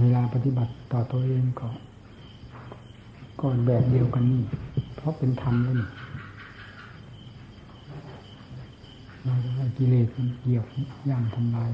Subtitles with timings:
[0.00, 1.68] เวลาปฏิบัติต่อตัวเองก็
[3.40, 4.42] ก็แบบเดียวกันนี่
[4.96, 5.88] เพราะเป็นธรรมแล้วนี่
[9.24, 10.64] เราจะให้กิเลสมันเหยียบ
[11.08, 11.70] ย่ำทำลาย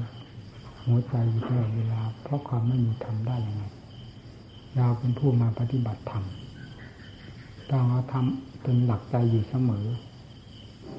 [0.85, 3.63] หัวใจอยู่ตลอดเวลา เพราะความไม่มีธรรมได้ยังไง
[4.75, 6.23] เราเป็นผู้มาปฏิบัติธรรม
[7.69, 8.25] ต้องเอาธรรม
[8.61, 9.85] เป็นหลักใจอยู่เสมอ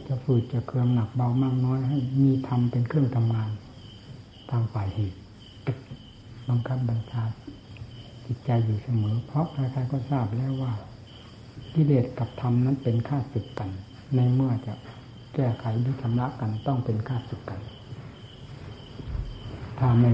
[0.07, 3.51] จะฝืดจะเคลื่อนหนักเบามากน้อยให้มีธรรมเป็นเครื่องทำงาน
[4.51, 5.19] ทางฝ่ายเหตุ
[6.49, 7.25] บังคับบัญชา
[8.27, 10.73] จิตใจอยู่เสมอ เพราะใครๆก็ทราบแล้วว่า
[11.75, 13.71] กิเลสกับธรรมนั้นเป็นข้าศึกกัน
[14.17, 14.75] ในเมื่อจะ
[15.35, 17.61] แก้ไขหรือชำระกันต้องเป็นข้าศึกกัน
[19.79, 20.11] ถ้าไม่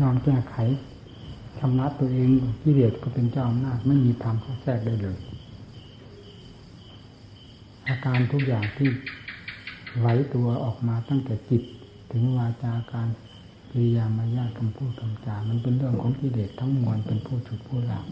[0.00, 0.54] ยอมแก้ไข
[1.58, 2.28] ชำระตัวเอง
[2.62, 5.18] กิเลสก็เป็นเจ้าอำนาจไม่มีธรรมเข้าแทรกได้เลย
[7.88, 8.90] อาการทุกอย่างที่
[9.98, 11.62] ไหวตัวออกมาตั้งแต่จิต
[12.12, 13.08] ถึงวาจาการ
[13.70, 18.04] กริยามายาคำพูดคำจา มันเป็นเรื่องของกิเลสทั้งมวลเป็นผู้ฉุดผู้หลัก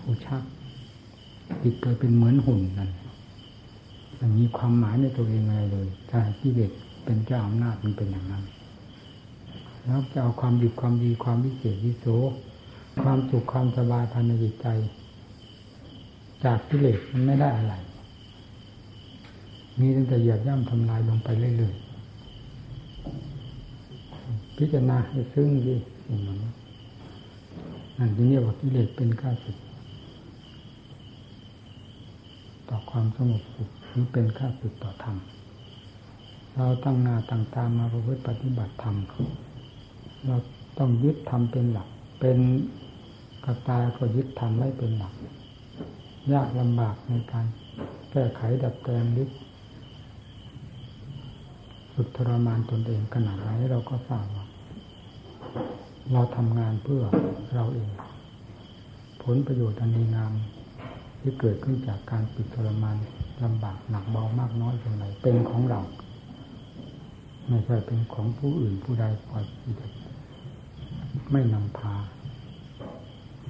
[0.00, 0.42] ผู้ชัก
[1.62, 2.90] จิตเกิดเป็นเหมือนหุ่นนั่น
[4.20, 6.70] มันมีความหมายในตัวเองอะไรเลยถ้ากิเลส
[7.04, 8.44] เป็นเจ้าอำนาจมันเป็นอย่างนั้น
[9.84, 12.06] แล้วจะเอาความดีความดีความวิเศษวิโส
[13.02, 14.66] ความสุขความสบายภายในจิตใจ
[16.44, 17.74] จากกิเลสมันไม่ได้อะไร
[19.80, 21.85] มีตั้งแต่หยียบย่ำทำลายลงไปเรื่อยๆ
[24.56, 25.76] พิจารณาให้ซึ้งดี
[26.06, 26.38] อย่างนั้น
[27.98, 29.56] นั่นที่นี่ว่ากิเลสเป็นข้าศึก
[32.68, 35.16] ต่อความสงบสุขหรือเป็นข้าศึกต่อธรรม
[36.54, 38.96] เราตั้งหน้าตั้งตามาประพฤติปฏิบัติธรรม
[40.26, 40.36] เรา
[40.78, 41.88] ต้องยึดธรรมเป็นหลัก
[42.20, 42.38] เป็น
[43.44, 45.12] กระตายก็ยึดธรรมไว้เป็นหลัก
[46.32, 47.46] ยากลำบากในการ
[48.10, 49.28] แก้ไขดัดแปลงหรือ
[51.92, 54.45] ฝึกทรมานตนเองขนาดไหนเราก็ทราบว่า
[56.12, 57.02] เราทำงานเพื่อ
[57.54, 57.90] เราเอง
[59.22, 60.32] ผลประโยชน์อันดีงาม
[61.20, 62.96] ที่เกิดขึ้นจากการฝึกทรมาน
[63.44, 65.80] ลำบากหนักเบามากน้อยเพียงไรเป็นของเรา
[67.48, 69.44] ไม่ใช่เป็นของผู้อื่นผู้ใดปล่อย
[71.32, 71.94] ไม่นำพา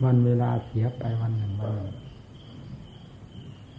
[0.04, 1.94] วันเวลาเสียไปวันหนึ่งวันหนึ่ง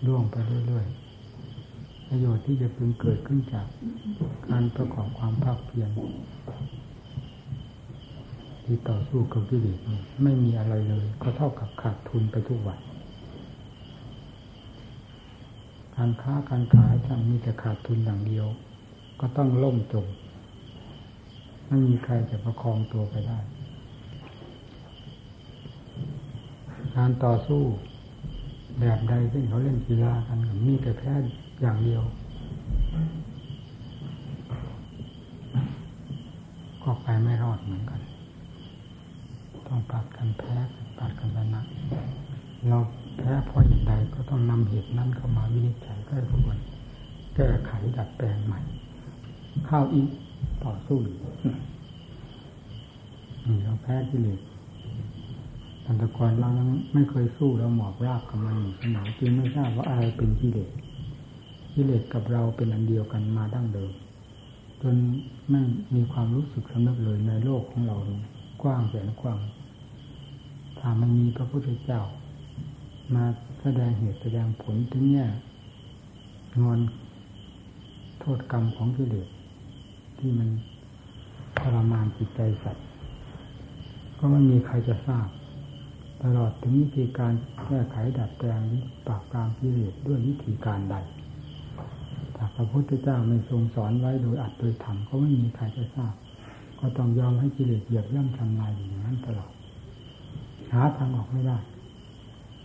[0.05, 0.35] ล่วงไป
[0.67, 3.67] เรื่อยๆประโยชน์ที่จะพึงเกิดขึ้นจาก
[4.49, 5.89] การประกอบความภาคเพียร
[8.67, 9.79] ที่ต่อสู้กับกิเลส
[10.23, 12.79] ไม่มีอะไรเลย ก็เท่ากับขาดทุนไปทุกวัน
[15.95, 18.47] การค้าการขายถ้ามีแต่ขาดทุนอย่างเดียว
[19.19, 20.05] ก็ต้องล่มจม
[21.67, 23.39] ไม่มีใครจะประคองตัวไปได้
[26.95, 27.63] การต่อสู้
[28.79, 31.13] แบบใดที่เขาเล่นกีฬากันมีแต่แพ้
[31.61, 32.03] อย่างเดียว
[36.83, 38.01] ก็ไปไม่รอดเหมือนกัน
[39.67, 40.55] ต้องปัดกันแพ้
[40.99, 41.61] ปัดกันชนะ
[42.67, 42.77] เรา
[43.17, 46.13] แพ้เพราะอย่างใดก็ต้องนำเหตุนั้นเข้ามาวินิจฉัยก็
[46.43, 46.57] ควร
[47.35, 48.59] แก้ไขดัดแปลงใหม่
[49.67, 50.09] เข้าอีก
[50.63, 50.97] ต่อสู้
[53.45, 54.39] นี่เราแพ้กิเลส
[55.85, 60.69] อันตะกอนเรายังไม่เคยสู้เราหมอบราบกับมันอยู่สมอจึงไม่ทราบว่าอะไรเป็นกิเลส
[61.73, 63.91] กิเลสกับเราเป็นอันเดียวกันมาดั้งเดิม
[64.81, 64.95] จน
[65.49, 65.61] ไม่
[65.95, 67.97] มีความรู้สึกสำนึกเลยในโลกของเรา
[68.61, 69.39] กว้างแสนกว้าง
[70.79, 72.01] ถ้ามันมีพระพุทธเจ้า
[73.15, 73.25] มา
[73.61, 75.31] แสดงเหตุแสดงผลถึงแง่ย
[76.61, 76.79] งอน
[78.19, 79.27] โทษกรรมของกิเลส
[80.17, 80.49] ที่มัน
[81.59, 82.85] ทรมานจิตใจสัตว์
[84.19, 85.27] ก็ไม่มีใครจะทราบ
[86.23, 87.33] ตลอดถึงวิธีการ
[87.65, 88.61] แก้ไขดัดแปลง
[89.07, 90.95] ปราบปรามกิเลสด้วยวิธีการใด
[92.35, 96.13] ถ้าพระพุทธเจ้าไม่ทรงสอนไว้โดยอัดโดยธรรมก็ไม่มีใครจะทราบ
[96.79, 99.51] ก็ต้องยอมให้กิเลสเหยียบย่ำทำลายอย่างนั้นตลอด
[100.73, 101.57] หาทางออกไม่ได้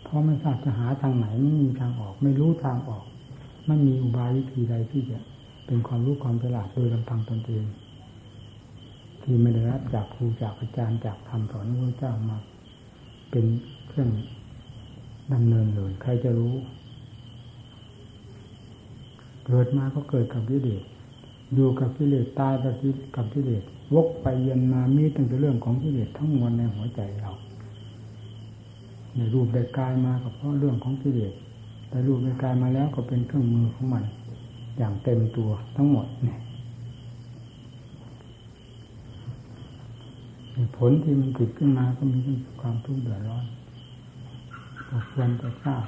[0.02, 3.04] เพราะไม่ทราบจะหาทางไหนไม่มีทางออก ไม่รู้ทางออก
[3.66, 5.18] ไม่มีอุบายวิธีใดที่จะ
[5.66, 7.64] เป็นความรู้ความฉลาดโดยลำพังตนเอง
[9.22, 12.38] ที่ไม่ได้รับจากครูจากอาจารย์จากคำสอนของพระเจ้ามา
[13.30, 13.44] เป็น
[13.88, 14.10] เครื่อง
[15.32, 16.54] ดำเนินเลยใครจะรู้
[19.46, 20.82] เกิดมาก็เกิดกับกิเลส
[21.54, 22.74] อยู่กับกิเลสตายกับ
[23.16, 23.62] กับกิเลส
[23.94, 27.32] วกไปเย็นมามีตั้งแต่เรื่องของกิเลสทั้งมวลในหัวใจเรา
[29.16, 31.32] ในรูปได้กายมาก็เพราะเรื่องของกิเลส
[31.88, 34.04] แต่รูปได้กายมาแล้วก็เป็นเครื่องมือของมัน
[34.78, 36.40] อย่างเต็มตัวทั้งหมดเนี่ย
[40.76, 42.18] ผลที่มันติดขึ้นมาก็มี
[42.60, 43.44] ความทุกข์เดือดร้อน
[45.12, 45.84] ควรจะทราบ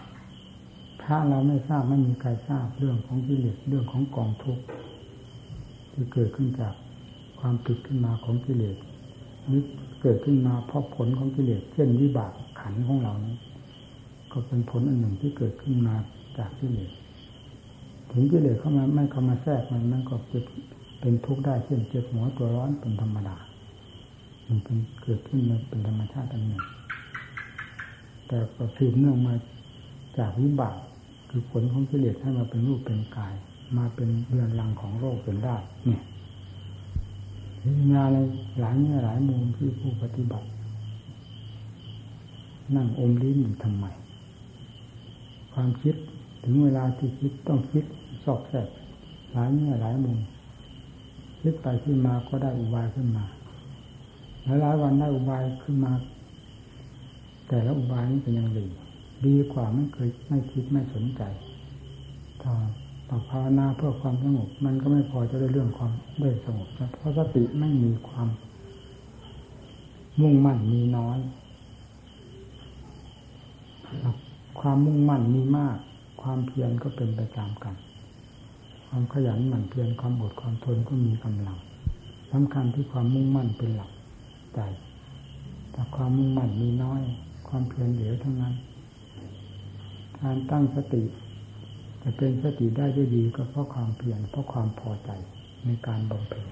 [1.02, 4.64] ถ้าเราไม่ทราบไม่มีใครทราบเรื่องของกิเลสเรื่องของกองทุกข์
[5.94, 6.74] ที่เกิดขึ้นจาก
[7.40, 8.76] ความติดขึ้นมาของกิเลส
[9.50, 9.62] นี่
[10.02, 13.36] เกิดขึ้นมาเพราะผลของกิเลสเช่นวิบากขันของเรานี้
[14.32, 15.94] ก็เป็นผลอันหนึ่งที่เกิดขึ้นมา
[16.38, 16.90] จากกิเลส
[18.10, 20.44] ถึงกิเลสเข้ามาไม่เข้ามาแทรกมันมันก็เกิด
[21.00, 23.36] เป็นทุกข์ได้เช่นเจ็บหัวตัวร้อนเป็นธรรมดา
[24.46, 26.62] มันเป็นเกิดขึ้นมาเป็นธรรมชาติอันหนึ่ง
[28.26, 29.34] แต่ก็สืบเนื่องมา
[30.18, 30.76] จากวิบาก
[31.30, 33.34] คือผลของกิเลสให้มาเป็นรูปเป็นกาย
[33.76, 35.56] มาเป็นเรือนรังของโรคเป็นได้
[35.86, 36.02] เนี่ย
[37.92, 38.10] งาน
[38.60, 40.46] หลายแง่หลายมุมที่ผู้ปฏิบัติ
[42.76, 43.86] นั่งอมลิ้นอยู่ทำไม
[45.52, 45.94] ความคิด
[46.44, 47.84] ถึงเวลาที่คิดต้องคิด
[48.24, 48.68] สอกแสก
[49.32, 50.18] หลายแง่หลายมุม
[51.40, 53.24] คิดไปขึ้นมาก็ได้อุบายขึ้นมา
[54.44, 55.92] หลายหลายวันได้อุบายขึ้นมา
[57.48, 58.66] แต่ละอุบายนี้เป็นยังดี
[59.26, 61.22] ดีกว่าไม่เคยไม่คิดไม่สนใจ
[62.42, 62.52] ถ้า
[63.30, 66.68] ภาวนาเพื่อความสงบมันก็ไม่พอจะได้เรื่องความได้สงบ
[66.98, 68.28] เพราะสติไม่มีความ
[70.20, 71.18] มุ่งมั่นมีน้อย
[74.60, 75.76] ความมุ่งมั่นมีมาก
[76.22, 77.74] ความเพียรก็เป็นไปตามกัน
[78.86, 81.58] ความขยันหมั่นเพียรความอดความทนก็มีกำลัง
[82.32, 83.90] สำคัญที่ความมุ่งมั่นเป็นหลัก
[84.54, 84.60] ใจ
[85.72, 87.02] แต่ความมุ่งมั่นมีน้อย
[87.48, 88.54] ความเพียรเหลือทั้งนั้น
[90.20, 91.02] การตั้งสติ
[92.06, 95.10] จะเป็นสติได้ด้วยดีก็เพราะความเพียรเพราะความพอใจ
[95.66, 96.46] ในการบำเพ็ญ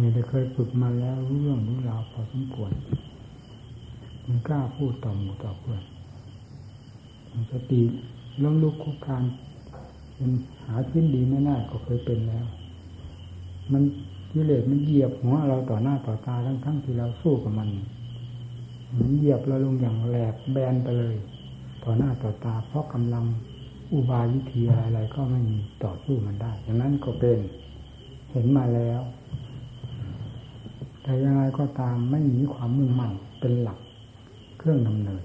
[0.00, 2.70] นี่ได้เคยฝึกมาแล้วรู้เรื่องรู้ราวพอสมควร
[4.26, 5.82] มันกล้าพูดต่อหมู่ต่อเพื่อน
[7.52, 7.80] สติ
[8.42, 9.24] ล้มลุกคุกคาน
[10.14, 10.30] เป็น
[10.64, 12.46] หาชิ้นดีไม่น่าก็เคยเป็นแล้ว
[13.72, 13.82] มัน
[14.32, 17.68] กิเลสมันเหยียบหัวเราต่อหน้าต่อตาทั้งทั้งที่เราสู้กับมัน
[18.98, 21.16] มันเหยียบเราลงอย่างแหลกแบนไปเลย
[21.88, 23.24] ต่อหน้าต่อตา เพราะกำลัง
[23.92, 27.38] อุบายวิธีอะไรๆก็ไม่มีต่อสู้มันได้อย่างนั้นก็เป็น
[28.30, 29.00] เห็นมาแล้ว
[31.02, 33.78] แต่ยังไงก็ตามไม่มีความมุ่งมั่นเป็นหลัก
[34.58, 35.22] เครื่องดำเนิน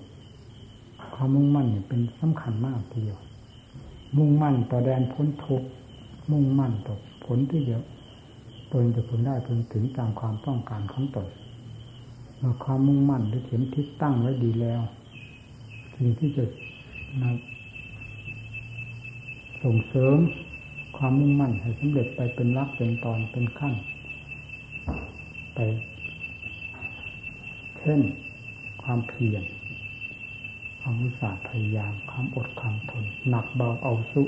[1.16, 3.20] ความมุ่งมั่นเนี่ยเป็นสำคัญมากทีเดียว
[4.18, 5.64] มุ่งมั่นต่อแดนพ้นทุก
[6.32, 7.78] มุ่งมั่นต่อผลที่จะ
[8.72, 11.28] ตนจะผลได้เพิ่งถึงตามความต้องการของตน
[12.40, 14.82] เมื่อความมุ่งมั่นหรือเข็มทิศตั้งไว้ดีแล้ว
[16.04, 16.46] สิ่งที่จะ
[17.22, 17.30] มา
[19.64, 20.18] ส่งเสริม
[20.98, 23.74] ความมุ่งมั่นให้สำเร็จไปเป็นรักเป็นตอนเป็นขั้น
[25.56, 25.60] ไป
[27.80, 28.00] เช่น
[28.84, 29.44] ความเพียร
[30.82, 34.28] ความอุตสาห์พยายามความอดความทน หนักเบาเอาสู้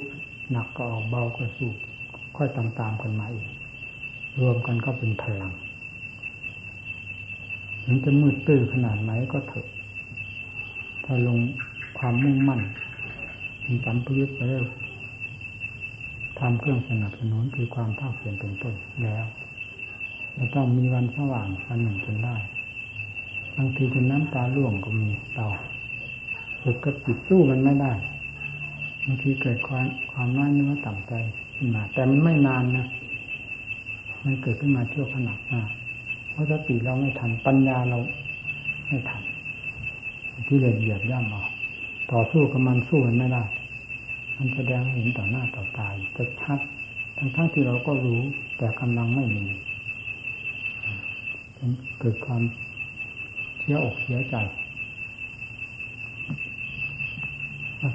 [0.52, 1.70] หนักก็เอาเบาก็สู้
[2.38, 3.48] ค่อยตามๆกันมาอีก
[4.42, 5.54] รวมกันก็เป็นพลัง
[7.84, 11.39] ถึงจะมืดตื้อขนาดไหนก็เถอะาลง
[12.00, 12.62] ความมุ่งมั่น
[13.65, 14.65] มีสัมพยุตไปแล้ว
[16.39, 19.25] ทำเครื่องสนับสนุนคือความภาคเพียรเป็นต้นแล้ว
[20.38, 22.36] จะต้องมีวันสว่างวันหนึ่งจนได้
[23.57, 25.48] บางทีจนน้ำตาล่วงก็มีต่อ
[26.62, 27.94] ฝึกกับจิตสู้มันไม่ได้
[29.06, 31.13] บางทีเกิดความความน้อยเนื้อต่ำใจ
[31.56, 32.88] ขึ้นมา แต่มันไม่นานนะ
[34.24, 35.62] มันเกิดขึ้นมาเที่ยวขนาดมา
[36.31, 37.98] เพราะสติเราไม่ทันปัญญาเรา
[38.88, 39.23] ไม่ทัน
[40.47, 41.50] ที่เลยเหยียบย่ำออก
[42.12, 43.44] ต่อสู้กับมันสู้มันไม่ได้
[44.38, 45.88] มันแสดงเห็นต่อหน้าต่อตา
[46.18, 46.59] จะชัด
[47.18, 48.21] ทั้งทั้งที่เราก็รู้
[48.57, 49.46] แต่กำลังไม่มี
[52.00, 52.41] เกิดความ
[53.60, 54.36] เสียอกเสียใจ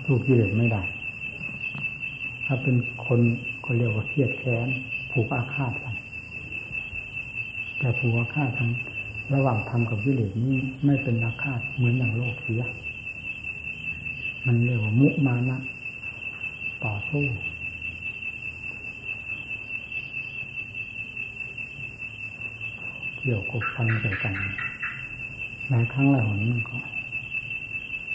[0.04, 0.82] สู้กิเลสไม่ได้
[2.46, 3.20] ถ้าเป็นคน
[3.64, 4.68] ก็เรียกว่าเครียดแค้น
[5.10, 5.94] ผูกอาฆาตกัน
[7.78, 8.70] แต่ผูกอาฆาตทั้ง
[9.35, 12.62] ระหว่างทำกับกิเลสนี้ไม่เป็นอาฆาตเหมือนอย่างโลกเสีย
[14.47, 15.58] มันเรียกว่ามุมานะ
[16.85, 17.25] ต่อสู้
[23.18, 24.35] เกี่ยวกบฟันใส่กัน
[25.70, 26.78] ในครั้งหลายหนมันก็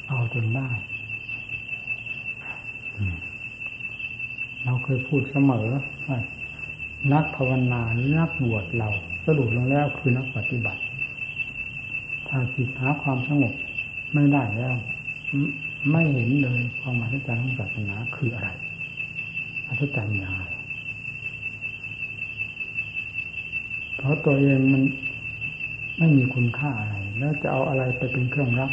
[0.07, 0.67] เอาจนได้
[4.65, 6.17] เราเคยพูดเสมอว่า
[7.13, 7.81] นักภาวนา
[8.17, 8.89] นักบวชเรา
[9.25, 10.81] สรุปลงแล้วคือนักปฏิบัติ
[12.55, 13.53] จิตหาความสงบ
[14.13, 14.75] ไม่ได้แล้ว
[15.91, 18.49] ไม่เห็นเลยความอัศจรรย์ของศาสนาคืออะไร
[19.67, 20.43] อัศจรรย์อย่างไร
[23.97, 24.83] เพราะตัวเองมัน
[25.97, 28.71] ไม่มีคุณค่าอะไร แล้วจะเอาอะไรไปเป็นเครื่องรับ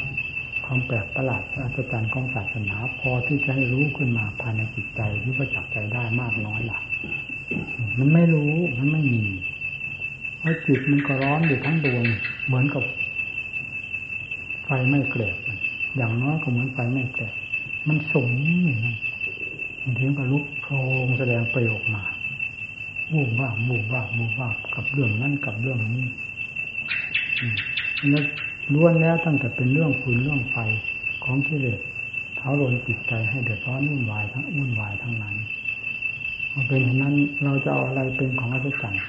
[0.64, 6.78] ความแปลกประหลาดอัศจรรย์ของศาสนา พอที่จะให้รู้ขึ้นมาภายในจิตใจที่ประจักษ์ใจได้มากน้อยล่ะ
[7.98, 9.24] มันไม่รู้มันไม่มี
[10.38, 12.04] เพราะจิตมันก็ร้อนอยู่ทั้งดวง
[12.46, 12.84] เหมือนกับ
[14.70, 15.36] ฟไม่เกลียด
[15.96, 17.34] อย่างน้อยก็เหมือนไฟไม่เกลียด
[17.88, 18.28] มันสม
[18.64, 18.96] อย่างนั้น
[19.82, 20.74] บางทีก็ลุกโพร
[21.04, 22.04] งแสดงประโยคมา
[23.12, 26.06] วูบว่าบูบว่าบูบว่ากับเรื่องนั้นกับเรื่องนี้
[28.10, 28.24] แล้ว
[28.74, 30.56] ล้วนแล้วตั้งแต่เป็นเรื่องคุณเรื่องไฟ
[31.24, 31.80] ของกิเลส
[32.36, 35.36] เท้าโลนจิตใจให้เดือดร้อนวุ่นวายทั้งวุ่นวายทั้งนั้น
[36.68, 39.04] เป็นฉะนั้นเราจะเอาอะไรเป็นของอัศจรรย์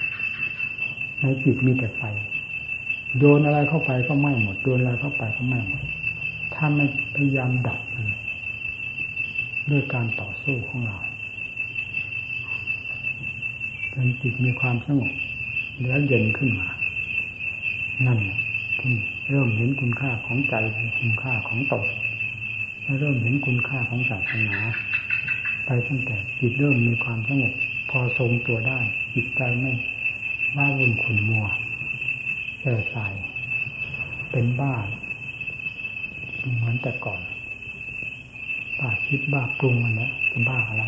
[1.22, 2.01] ในจิตมีแต่ไฟ
[3.20, 5.84] โดนอะไรเข้าไปก็ไหม้หมด โดนอะไรเข้าไปก็ไหม้หมด
[6.53, 8.08] ถ้าไม่พยายามดับมัน
[9.70, 10.98] ด้วยการต่อสู้ของเรา
[13.94, 15.12] จนจิตมีความสงบ
[15.88, 16.70] แล้วเย็นขึ้นมา
[18.08, 18.20] นั่น
[18.80, 18.94] ที่
[19.30, 20.56] เริ่มเห็นคุณค่าของใจ
[21.00, 21.86] คุณค่าของตน
[22.84, 24.58] และเริ่มเห็นคุณค่าของศาสนา
[25.65, 27.53] ไปตั้งแต่จิตเริ่มมีความสงบ
[27.89, 28.80] พอทรงตัวได้
[29.15, 29.72] จิตใจไม่
[30.56, 31.46] ว่าวุ่นขุนมัว
[32.62, 32.98] แก่ใส
[34.32, 34.75] เป็นบ้า
[36.56, 37.22] เหมือนแต่ก่อน
[38.80, 40.84] บ้าคิดบ้าปรุงมันแล้เป็นบ้าอะไร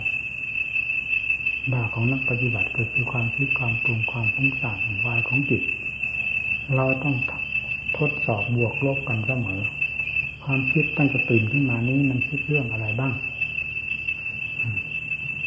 [1.74, 5.63] บ้าของนักปฏิบัติก็คือความคิดความปรุงความฟุ้งซ่านวายของจิต
[6.75, 7.15] เราต้อง
[7.98, 9.62] ทดสอบบวกลบกันเสมอ
[10.44, 13.13] ความคิดตั้งแต่ตื่นขึ้นมานี้มันคิดเรื่องอะไรบ้าง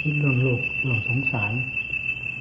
[0.01, 1.53] คิดเรื่องโลกเรื่องสงสาร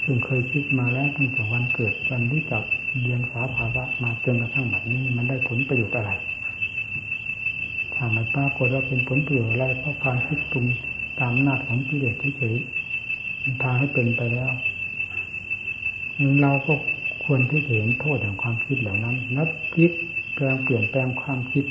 [0.04, 2.64] ซึ่งเคยคิดมาแล้วตั้งแต่วันเกิดวันที่จับ
[3.02, 6.12] เรียนสาภาวะมาจนกระทั่งแบบนี้ มันได้ผลประโยชน์อะไร
[7.94, 10.66] ถ้ามันปรากฏว่าเป็นผลประโยชน์อะไรเพราะความคิดปรุง
[11.20, 14.52] ตามหน้าของกิเลสเฉยๆพาให้เป็นไปแล้ว
[16.42, 16.74] เราก็
[17.24, 19.92] ควรที่จะเห็นโทษแห่งความคิดเหล่านั้นแล้วพลิก
[20.34, 21.66] แปลงเปลี่ยนแปลงความคิด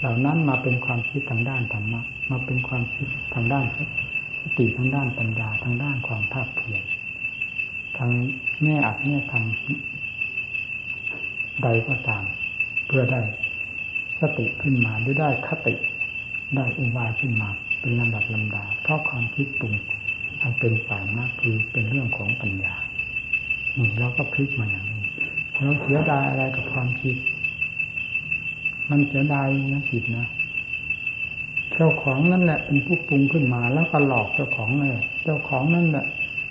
[0.00, 3.64] เหล่านั้นมาเป็นความคิดทางด้านธรรมะมาเป็นความคิดทางด้าน
[4.40, 6.82] สติทางด้านปัญญาทางด้านความภาคเพียร
[7.98, 8.10] ทาง
[8.62, 10.05] แง่อัดแง่ทำ
[11.62, 12.24] ใดก็ตาม
[12.86, 13.20] เพื่อได้
[14.20, 15.74] สติขึ้นมาหรือได้คติ
[16.56, 17.48] ได้อุบายขึ้นมา
[17.80, 19.74] เป็นลำดับลำดาเพราะความคิดปรุง
[20.40, 22.74] อันเป็นฝ่ายมากคือเป็นเรื่องของปัญญา
[23.76, 25.04] นี่เราก็พลิกมาอย่างนี้
[25.60, 27.16] เราเสียดายอะไรกับความคิด
[28.90, 30.26] มันเสียดายนะจิตนะ
[31.74, 34.92] เจ้าของนั่นแหละเป็นผู้ปรุงขึ้นมาแล้วก็หลอกเจ้าของเลย
[35.24, 36.06] เจ้าของนั่นแหละ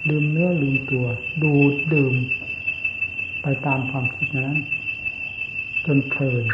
[0.10, 1.06] ลืมเนื้อลืมตัว
[1.44, 1.52] ดู
[1.94, 2.14] ดื่ม
[3.42, 4.60] ไปตามความคิดนั้น
[5.86, 6.46] จนเพลิน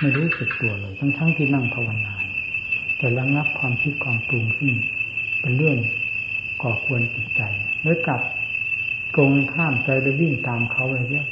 [0.00, 2.14] ไม่รู้สึกตัวเลย ทั้งทั้งที่นั่งภาวนา
[2.98, 4.72] แต่ระงับความคิดความปรุงขึ้น
[5.40, 5.76] เป็นเรื่อง
[6.62, 7.42] ก่อควรจิตใจ
[7.82, 8.22] แล้วกลับ
[9.16, 11.26] กงข้ามใจไปวิ่งตามเขาไปเยอะ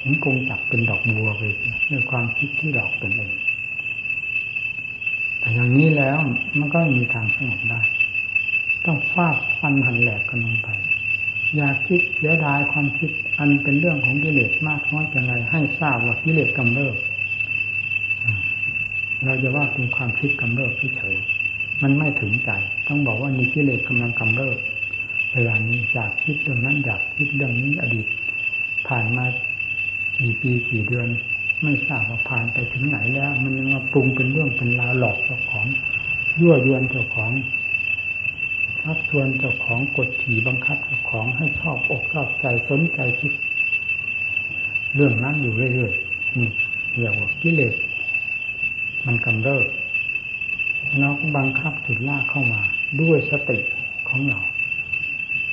[0.00, 1.42] เห็นกงจับเป็นดอกบัวไป
[1.90, 3.32] ด้วยความคิดที่ดอกเป็นเอง
[5.38, 6.18] แต่อย่างนี้แล้ว
[6.58, 7.80] มันก็มีทางสงบได้
[8.84, 10.68] ต้องฟาดฟันหันแหลกกันลงไป
[11.56, 16.96] อย่าคิดเสียดายความคิดอันเป็นเรื่องของกิเลสมากน้อยเป็นไรให้ทราบว่ากิเลสกำเริบ
[19.24, 21.16] เราจะว่าเป็นความคิดกำเริบเฉย
[21.82, 22.50] มันไม่ถึงใจ
[22.88, 24.58] ต้องบอกว่ามีกิเลสกำลังกำเริบ
[25.32, 28.06] เวลานี้อยากคิดเรื่องนั้นอยากคิดเรื่องนี้อดีต
[28.88, 29.24] ผ่านมา
[30.18, 31.08] กี่ปีกี่เดือน
[31.62, 35.66] ไม่ทราบว่าผ่านไปถึงไหนแล้ว มันยังมาปรุงเป็นเรื่องเป็นราวหลอกเจ้าของ
[36.40, 37.30] ยั่วยวนเจ้าของ
[38.82, 43.32] ทักชวนเจ้าของกดขี่บังคับเจ้าของให้ชอบอกชอบใจสนใจคิด
[44.94, 46.50] เรื่องนั้นอยู่เรื่อยๆนี่
[46.98, 47.74] เรียกว่ากิเลส
[49.06, 49.66] มันกำเริบ
[51.00, 52.62] เราก็บังคับสุดลากเข้ามา
[53.00, 53.58] ด้วยสติ
[54.08, 54.40] ของเรา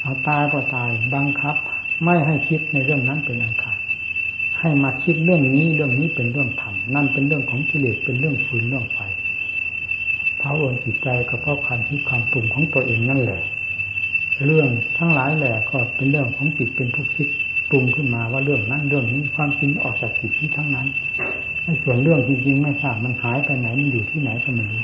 [0.02, 1.56] เอาตายก็ตายบังคับ
[2.04, 3.80] ไม่ให้คิดในเรื่องนั้นเป็นอันขาด
[4.60, 9.00] ให้มาคิดเรื่องนี้เรื่องนี้เป็นเรื่องธรรมนั่นเป็นเรื่องของกิเลสเป็นเรื่องฟืนเรื่องไฟ
[10.46, 13.42] ท้าวนจิตใจก็เพราะความคิดความปรุงของตัวเองนั่นแหละ
[14.46, 17.28] เรื่องทั้งหลายแหละก็เป็นเรื่องของจิตเป็นผู้คิด
[17.70, 20.88] ปรุงขึ้นมาว่าเรื่องนั้นเรื่องนี้ความจริงออกจากจิตที่ทั้งนั้น
[21.64, 24.84] ไอ้ส่วนเรื่องจริงๆไม่ทราบมันหายไปไหนมันอยู่ที่ไหนก็ไม่รู้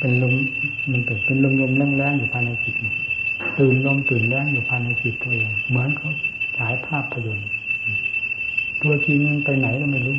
[0.00, 0.34] เป็นลม
[0.90, 2.74] มันเป็นเป็นลมลมแรงๆอยู่ภายในจิต
[3.58, 6.10] ตื่นลมตื่นแรงอยู่ภายในจิตตัวเองเหมือนเขา
[6.58, 7.48] ฉายภาพยนตร์
[8.82, 10.16] ตัวจริงไปไหนก็ไม่รู้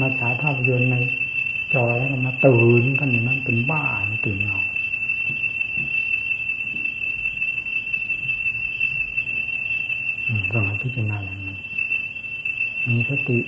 [0.00, 0.96] มาฉายภาพยนตร์ใน
[1.74, 3.82] จอแล้วก็มาตื่นกันอย่างนั้นเป็นบ้า
[4.26, 4.60] ตื่นเงา
[10.52, 11.56] ต้องพิจารณาอย่างนี้
[12.88, 13.38] มีสติ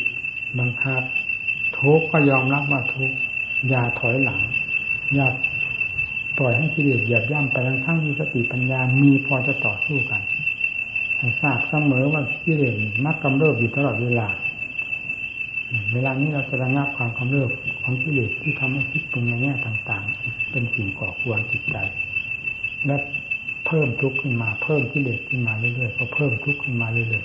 [0.58, 1.02] บังคับ
[1.78, 3.10] ทุกก็ยอมรับว่าทุก
[3.68, 4.40] อย่าถอยหลัง
[5.14, 5.28] อย่า
[6.38, 10.22] ปล่อยให้กิเลสเหยียบย่ำไปทั้งทั้งที่สติปัญญามีพอจะต่อสู้กัน
[11.18, 14.28] ให้ทราบเสมอว่ากิเลสมักกำเริบอยู่ตลอดเวลา
[15.92, 17.50] เวลานี้เราจะระงับความกำเริบ
[17.82, 21.76] ของกิเลสที่ทำให้คิดตรงในแง่ต่าง ๆ เป็นสิ่งก่อควรจิตใจ
[22.86, 22.96] และ
[23.66, 27.24] เพิ่มทุกข์ขึ้นมาเพิ่มกิเลสขึ้นมาเรื่อยๆก็เพิ่มทุกข์ขึ้นมาเรื่อย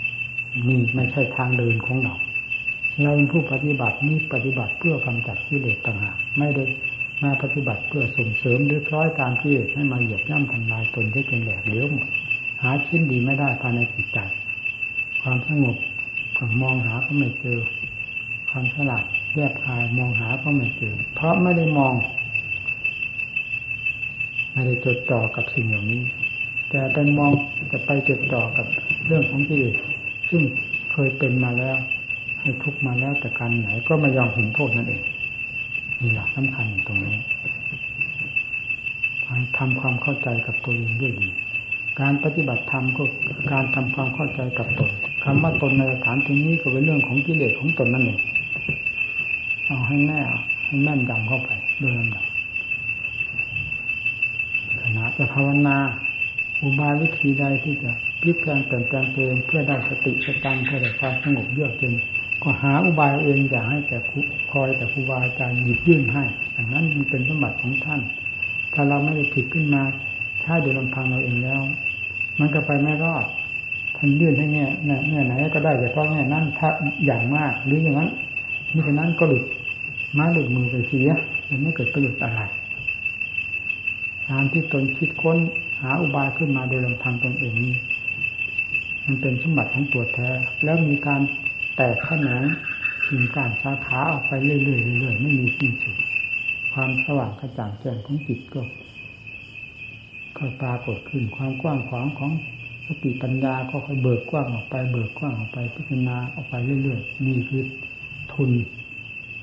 [0.00, 2.14] ๆนี่ไม่ใช่ทางเดินของเรา
[3.02, 6.64] เราเป็นผู้ปฏิบัตินี่ปฏิบัติเพื่อกำจัดกิเลสต่างหากไม่ได้
[7.22, 12.08] มาปฏิบัติเพื่อส่งเสริมหรือคล้อยตามที่ให้มาเหยียบย่ำทำลายตนที่เป็นแหลกเหลวหมด
[12.62, 14.18] หาชิ้นดีไม่ได้ภายในจิตใจ
[15.22, 15.76] ความสงบ
[16.62, 17.58] มองหาก็ไม่เจอ
[18.48, 21.94] ความฉลาดแยบคายมองหาก็ไม่เจอ เพราะไม่ได้มอง
[24.52, 26.02] ไม่ได้จดจ่อกับสิ่งเหล่านี้
[26.70, 27.30] แต่ไปมอง
[27.72, 28.66] จะไปจดจ่อกับ
[29.06, 29.62] เรื่องของที่
[30.30, 30.42] ซึ่ง
[30.92, 31.76] เคยเป็นมาแล้ว
[32.40, 35.02] ให้ทุกมาแล้วแต่การไหนก็ไม่ยอมเห็นโทษนั่นเอง
[36.00, 37.18] มีหลักสำคัญตรงนี้
[39.58, 41.28] ทำความเข้าใจกับตัวเองด้วยดี
[42.00, 43.04] การปฏิบัติธรรมก็
[43.52, 44.92] การทำความเข้าใจกับตน
[45.28, 48.20] คำว่าตนในสถานที่นี้ก็เป็นเรื่องของกิเลสของตนนั่นเอง
[49.66, 50.20] เอาให้แน่
[50.66, 52.24] ให้แน่นดำเข้าไปโดยลำดับ
[54.82, 55.76] ขณะจะภาวนา
[56.62, 57.90] อุบายวิธีใดที่จะ
[58.20, 61.94] พลิกแปลงเปลี่ยนแปลงตัวเองเพื่อได้สติสตังเพื่อได้ความสงบเยือกเย็น
[62.42, 63.98] ก็หาอุบายเองอย่าให้แต่
[64.52, 66.24] คอยแต่ครูบาอาจารย์หยิบยื่นให้
[66.56, 68.00] อันนั้นมันเป็นสมบัติของท่าน
[68.74, 69.82] ถ้าเราไม่ได้ผิดขึ้นมา
[70.40, 71.60] ใช้โดยลำพังเราเองแล้ว
[72.38, 73.24] มันก็ไปไม่รอด
[73.96, 74.64] ท่านยื่นให้แง่
[75.10, 76.68] แง่ไหนก็ได้แต่เพราะแง่นั้นถ้า
[77.06, 78.10] อย่างมาก หรืออย่างนั้น
[78.72, 79.44] มิฉะนั้นก็หลุด
[80.18, 81.10] มาหลุดมือไปเสีย
[81.48, 82.40] มันไม่เกิดประโยชน์อะไร
[84.30, 85.38] งานที่ตนคิดค้น
[85.82, 87.74] หาอุบายขึ้นมาโดยลำพังตนเองนี้
[89.04, 90.28] มันเป็นสมบัติของตัวแท้
[90.64, 91.20] แล้วมีการ
[91.76, 92.44] แตกขนง
[93.08, 94.66] กิ่งการสาขาออกไปเรื่อยๆ
[95.00, 95.96] เรื่อยๆไม่มีสิ้นสุด
[96.72, 98.60] ความสว่างกระจ่างแจ้งของจิตก็
[100.36, 102.32] ก็ปรากฏขึ้นความกว้างขวางของ
[102.86, 107.62] สติปัญญาก็ค่อยเบิกกว้างออกไป เบิกกว้างออกไปพิจารณาออกไปเรื่อยๆนี่คือ
[108.32, 108.50] ทุน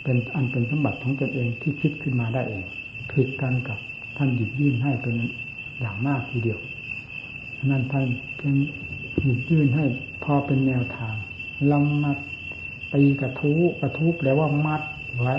[0.03, 2.63] เป็นอันเป็นสมบัติของตนเองที่คิดขึ้นมาได้เอง
[3.11, 3.79] ผิดกันกับ
[4.17, 5.15] ท่านหยิบยื่นให้เป็น
[5.79, 6.59] อย่างมากทีเดียว
[7.69, 8.05] นั่นท่าน
[8.37, 8.53] เป็น
[9.21, 9.85] หยิบยื่นให้
[10.23, 11.15] พอเป็นแนวทาง
[11.67, 12.11] เรามา
[12.93, 14.81] ตีกระทู้กระทู้แปลว่ามัด
[15.19, 15.35] ไว้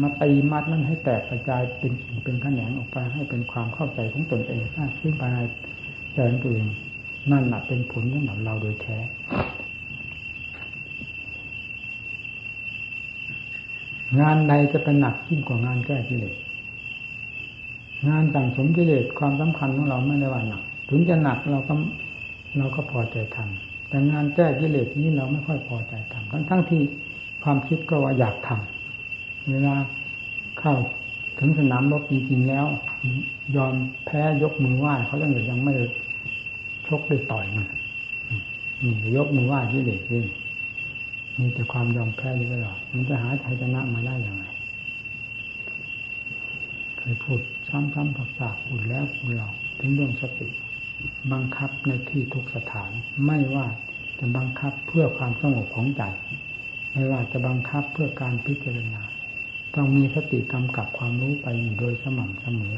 [0.00, 1.92] มาตีมัดนั้นให้แตกกระจายเป็น
[2.24, 4.62] เป็นขแนงออกไปให้เป็นความเข้าใจของตนเอง
[5.00, 5.38] ซึ่งภายใน
[6.14, 6.68] ใจองตัวเอง
[7.30, 8.98] นั่นแหละเป็นผลสำหรับเราโดยแท้
[14.20, 16.36] งานใดจะเป็นหนักยิ่งกว่างานแก้กิเลส
[18.08, 21.74] งานต่างสมกิเลสความสำคัญของเราไม่ได้ว่าหนัก ถึงจะหนักเราก็
[22.58, 26.82] เราก็พอใจทำแต่งานแก้กิเลสนี้เราไม่ค่อยพอใจทำทั้งทั้งที่
[27.42, 29.74] ความคิดก็ว่าอยากทำเวลา
[30.60, 30.74] เข้า
[31.38, 32.66] ถึงสนามรบจริงๆแล้ว
[33.56, 33.74] ยอม
[34.06, 35.72] แพ้ยกมือไหว้เขายังยังไม่
[36.88, 37.66] ชกได้ต่อยมัน
[39.16, 40.24] ยกมือไหว้กิเลสนี่
[41.38, 44.44] มีแต่ความยอมแพ้อยู่ตลอดมันจะหาชัยชนะมาได้อย่างไร
[46.96, 49.48] เคยพูดซ้ำๆผักๆพูดแล้วพูดเรา
[49.78, 50.48] ถึงเรื่องสติ
[51.32, 52.90] บังคับในที่ทุกสถาน
[53.26, 53.66] ไม่ว่า
[54.18, 56.02] จะบังคับเพื่อความสงบของใจ
[56.92, 59.02] ไม่ว่าจะบังคับเพื่อการพิจารณา
[59.74, 61.46] ต้องมีสติกำกับความรู้ไป
[61.78, 62.76] โดยสม่ำเสมอ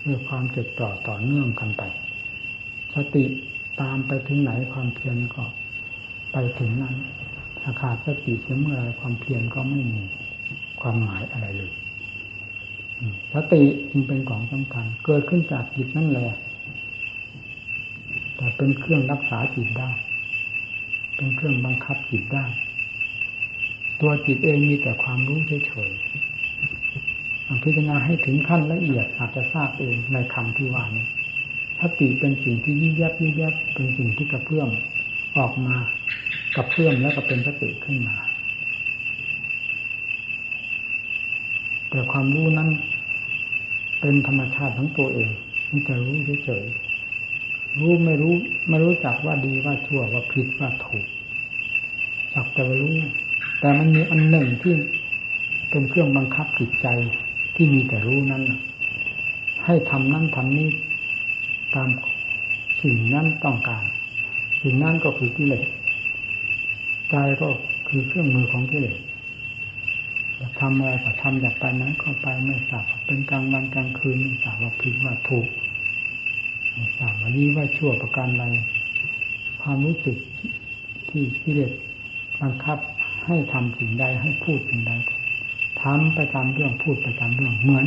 [0.00, 1.82] เพื่อความจดจ่อต่อเนื่องกันไป
[2.94, 3.24] สติ
[3.80, 5.44] ตามไปถึงไหนความเพียรก็
[6.32, 6.96] ไปถึงนั้น
[7.60, 10.02] ถ้าขาดสติเสเมื่อไรความเพียรก็ไม่มี
[10.80, 11.72] ความหมายอะไรเลย
[13.34, 16.30] สติจึงเป็นของสำคัญ เกิดขึ้นจากจิตนั่นแหละ
[18.36, 19.90] แต่เป็นเครื่องรักษาจิตได้
[21.16, 22.44] เป็นเครื่องบังคับจิตได้
[24.00, 31.06] ตัวจิตเองมีแต่ความรู้เฉยๆพิจารณาให้ถึงขั้นละเอียดอาจจะทราบเองในคำที่ว่านี้
[31.80, 34.68] สติเป็นสิ่งที่ยิ่งแยบยิ่งแยบเป็นสิ่งที่กระเพื่อม
[35.38, 35.76] ออกมา
[36.56, 38.16] กับเพื่อมแล้วก็เป็นสติขึ้นมา
[41.90, 42.68] แต่ความรู้นั้น
[44.00, 45.30] เป็นธรรมชาติของตัวเอง
[45.70, 48.34] มีแต่รู้เฉยๆรู้ไม่รู้
[48.68, 51.06] ไม่รู้จักว่าดีว่าชั่วว่าผิดว่าถูก
[52.34, 52.96] จักแต่รู้
[53.60, 54.74] แต่มันมีอันหนึ่งที่
[55.70, 56.86] เป็นเครื่องบังคับจิตใจ
[57.54, 58.42] ที่มีแต่รู้นั้น
[59.64, 60.68] ให้ทำนั้นทำนี้
[61.74, 61.88] ตาม
[62.82, 63.84] สิ่งนั้นต้องการ
[64.62, 65.66] สิ่งนั้นก็คือกิเลส
[67.10, 67.48] ใจก็
[67.88, 68.98] คือเครื่องมือของกิเลส
[70.60, 75.46] ทำอะไรก็ทำอยากไปนั้นก็ไปไม่ทราบเป็นกลางวันกลางคืนไม่ทราบว่าผิดว่าถูก
[76.98, 78.44] ทราบว่านี้ว่าชั่วประการใด
[79.62, 80.16] ความรู้สึก
[81.08, 81.72] ที่ที่เด็ด
[82.40, 82.78] บังคับ
[83.26, 84.92] ให้ทำสิ่งใดให้พูดสิ่งใด
[85.82, 87.86] ทำไปตามเรื่องพูดไปตามเรื่องเหมือน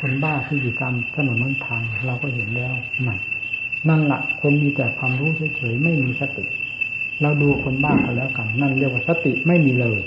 [0.00, 2.74] คนบ้าที่อยู่ตามถนนน้นทาง เราก็เห็นแล้ว
[3.06, 3.16] นั่
[3.88, 6.44] นั่นละคนมีแต่ความรู้เฉยๆไม่มีสติ
[7.22, 10.00] เราดูคนบ้าก็แล้วกัน นั่นเรียกว่าสติไม่มีเลย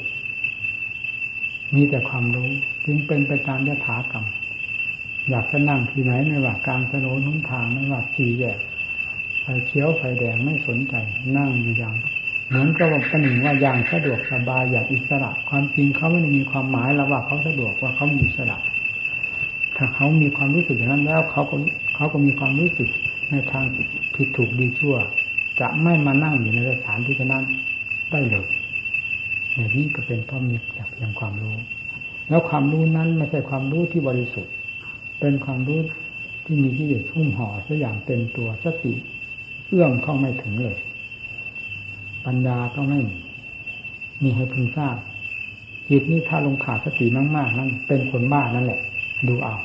[1.75, 2.49] มีแต่ความรู้
[2.85, 4.25] จึงเป็นไปตามยถากรรม
[5.29, 8.59] อยากจะนั่งที่ไหนไม่ว่ากลางถนนทุนทางไม่ว่าสี่แยก
[9.41, 10.95] ไฟเขียวไฟแดงไม่สนใจ
[11.37, 11.95] นั่งอยู่อย่าง
[12.47, 18.57] เหมือนกับว่าประหนึ่งว่าอย่างสะดวกสบายอย่างอิสระ ความจริงเขาไม่ได้มีความหมายแล้วว่าเขาสะดวกว่าเขามีอิสระ
[19.81, 21.55] ถ้าเขามีความรู้สึกอย่างนั้นแล้วเขาก็
[21.95, 22.89] เขาก็มีความรู้สึก
[23.31, 23.65] ในทาง
[24.15, 24.95] ผิดถูกดีชั่ว
[25.59, 27.43] จะไม่มานั่งอยู่ในสถานที่นั้น
[28.11, 28.47] ได้เลย
[29.53, 31.55] อย่างนี้ก็เป็นเพราะมีแต่เพียงความรู้
[32.29, 34.53] แล้วความรู้นั้นไม่ใช่ความรู้ที่บริสุทธิ์
[35.19, 35.79] เป็นความรู้
[36.45, 38.93] ที่มีที่เด็ดทุ่มห่อซะอย่างเต็มตัวสติ
[39.67, 40.77] เอื้อมเข้าไม่ถึงเลย
[42.25, 43.17] ปัญญาก็ไม่มี
[44.23, 44.97] มีให้พึงทราบ
[45.89, 48.79] จิตนี้ถ้าลงขาดสติมากๆนั่นเป็นคนบ้านั่นแหละ
[49.27, 49.55] ดูเอา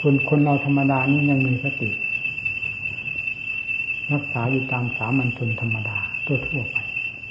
[0.00, 1.90] คนคนเราธรรมดานี่ยังมีสติ
[4.12, 6.76] รักษาอยู่ตามสามัญชนธรรมดาทั่วทั่วไป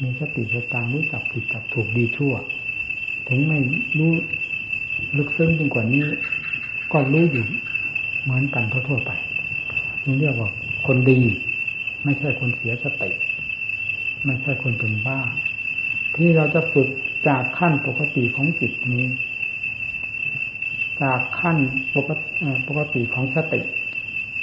[0.01, 2.33] มีสติสตางรู้จักผิดจับถูกดีชั่ว
[3.27, 3.59] ถึงไม่
[3.99, 4.13] รู้
[5.17, 6.05] ลึกซึ้งยิ่งกว่านี้
[6.91, 7.45] ก็รู้อยู่
[8.23, 9.11] เหมือนกันทั่วๆไป
[10.05, 10.49] นี่เรียกว่า
[10.87, 11.19] คนดี
[12.03, 13.09] ไม่ใช่คนเสียสติ
[14.25, 15.19] ไม่ใช่คนเป็นบ้า
[16.15, 16.89] ที่เราจะฝึก
[17.27, 19.05] จากขั้นปกติของจิตนี้
[21.01, 21.57] จากขั้น
[22.67, 23.61] ปกติของสติ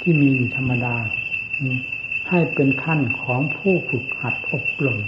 [0.01, 0.95] ที่มีอยู่ธรรมดา
[2.29, 4.99] ให้เป็นขั้นของผู้ฝึกหัดอบรม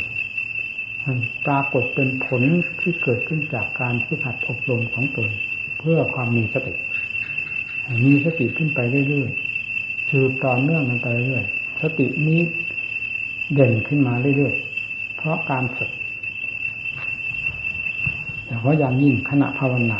[1.45, 2.41] ปรากฏเป็นผล
[2.79, 5.29] ที่เกิดขึ้นจากการฝึกหัดอบรมของตน
[5.79, 6.73] เพื่อความมีสติ
[8.05, 8.79] มีสติขึ้นไป
[9.09, 11.45] เรื่อยๆสืบต่อเนื่องกันไปเรื่อย
[11.81, 12.41] สตินี้
[13.53, 15.91] เด่นขึ้นมาเรื่อยๆเพราะการฝึก
[18.47, 19.99] แต่ว่าอย่างยิ่งขณะภาวนา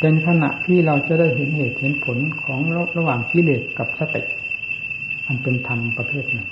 [0.00, 2.60] เป็นขณะที่เราจะได้เห็นเหตุเห็นผลของ
[2.96, 4.22] ระหว่างกิเลสกับสติ
[5.26, 6.48] มันเป็นธรรมประเภทหนึ่ง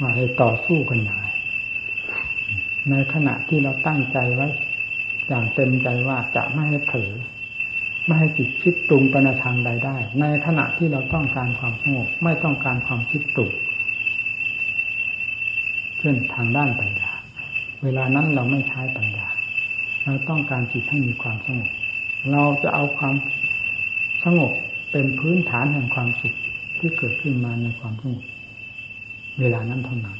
[0.00, 1.20] มาให้ต่อสู้กันอย่าง
[2.90, 4.48] ในขณะที่เราตั้งใจไว้
[5.28, 7.12] อย่างเต็มใจว่าจะไม่ให้เผลอ
[8.06, 13.50] ไม่ให้จิตคิดตรุงไปในทางใดได้ ในขณะที่เราต้องการความสงบไม่ต้องการความคิดตรุง
[15.98, 17.12] เช่นทางด้านปัญญา
[17.82, 19.26] เวลานั้นเราไม่ใช้ปัญญา
[20.10, 21.70] เราต้องการจิตให้มีความสงบ
[22.32, 23.14] เราจะเอาความ
[24.24, 24.52] สงบ
[24.90, 26.34] เป็นพื้นฐานแห่งความสุข
[26.78, 28.24] ที่เกิดขึ้นมาในความสงบ
[29.40, 30.18] เวลานั้นเท่านั้น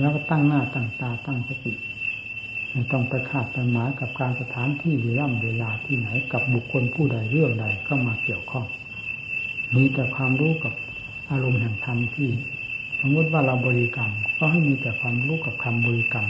[0.00, 1.72] แล้วก็ตั้งหน้าตั้งตาตั้งสติ
[2.70, 8.66] ไม่ต้องไปคาดไปหมายกับการสถานที่เวลาเวลาที่ไหนกับบุคคลผู้ใดเรื่องใดก็มาเกี่ยวข้อง
[9.74, 10.74] มีแต่ความรู้กับ
[11.30, 12.30] อารมณ์แห่งธรรมที่
[13.00, 16.28] สมมติว่าเราบริกรรม ก็ให้มีแต่ความรู้กับคำบริกรรม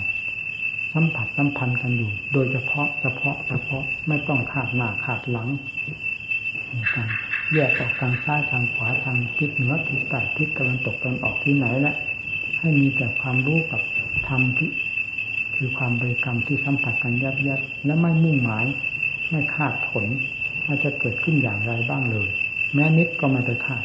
[0.97, 5.49] สัมผัสสัมพันธ์กันอยู่ โดยเฉพาะเฉพาะเฉพาะไม่ต้องขาดหน้าขาดหลัง
[6.95, 7.09] กัน
[7.55, 11.95] แยกออกทางซ้ายทางขวาทางทิศเหนือทิศใต้ทิศตะวันตกตะวันออกที่ไหนแหละ
[12.61, 13.81] ให้มีแต่ความรู้กับ
[14.29, 14.71] ธรรมที่
[15.57, 18.65] คือความบริกรรมที่สัมผัสกันยับยับและไม่มุ่งหมาย
[19.31, 20.05] ไม่คาดผล
[20.65, 22.29] ว่าจะเกิดขึ้นอย่างไรบ้างเลย
[22.75, 23.85] แม้นิดก็ไม่ไปคาด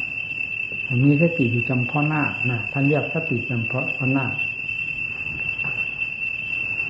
[1.04, 4.26] มีสติอยู่จำเพาะหน้านะท่านเรียกสติจำเพาะหน้า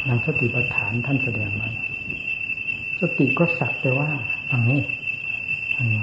[0.05, 1.69] อย่างสติปัฏฐานท่านแสดงมา
[3.01, 4.09] สติก็สักแต่ว่า
[4.51, 4.81] อังนี้
[5.77, 6.01] อันนี้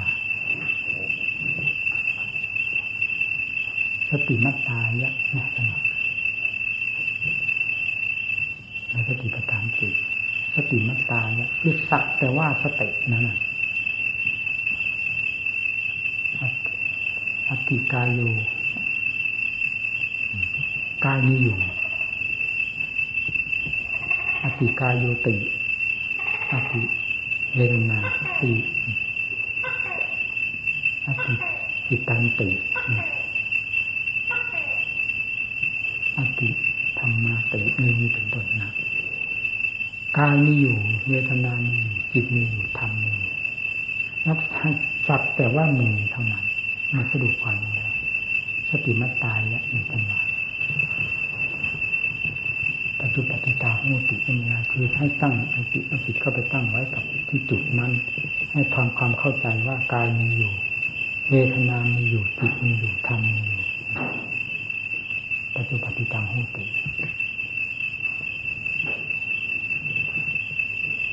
[4.10, 5.66] สติมัตตายะนะท่าน
[8.90, 9.92] ในสติปัฏฐานสี่
[10.54, 13.38] สติมัตตายะคือสักแต่ว่าสตินั่นแหละ
[17.48, 18.20] อติกายโย
[21.04, 21.56] กายมีอยู่
[24.42, 25.36] อติกายโยติ
[26.52, 26.82] อติ
[27.54, 28.00] เวนา
[28.40, 28.52] ติ
[31.06, 31.34] อติ
[31.88, 32.48] จิตันติ
[36.18, 36.48] อติ
[36.98, 38.70] ธรรมาติมีมีเป็นต้นนะ
[40.18, 40.76] กายมีอยู่
[41.08, 41.78] เวทนามี
[42.12, 43.12] จิตมีอยู่ธรรมมี
[44.26, 44.38] นับ
[45.08, 46.44] สักแต่ว่ามีเท่านั้น
[46.94, 47.92] มาสรุปความแล้ว
[48.70, 50.29] สติมัตตายและมีปัญญาปัจ
[53.14, 57.92] จุบันตาโหติปัญญาคือให้ตั้งอจิตอจิตเข้าไปตั้งไว้กับที่จุดนั้น
[58.52, 60.52] ให้ทำความเข้าใจว่ากายมีอยู่
[61.30, 63.62] เวทนามีอยู่จิตมีอยู่ธรรมมีอยู่
[65.56, 66.64] ปัจจุบันตาโหติ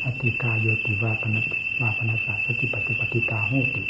[0.03, 1.35] อติกาโยติวาปน
[1.81, 3.81] วาปนาสาสติปัจจุปฏิตาโหติ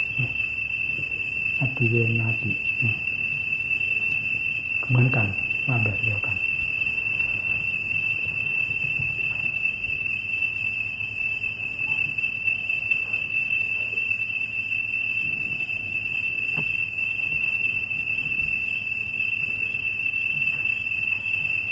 [1.59, 2.51] อติเวนาติ
[4.89, 5.27] เหมือนกัน
[5.67, 6.37] ว่าแบบเดียวกัน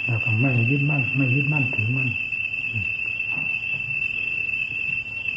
[0.06, 2.10] แล้วก็ไม่ยึดมั่น ไม่ยึดมั่นถือมั่น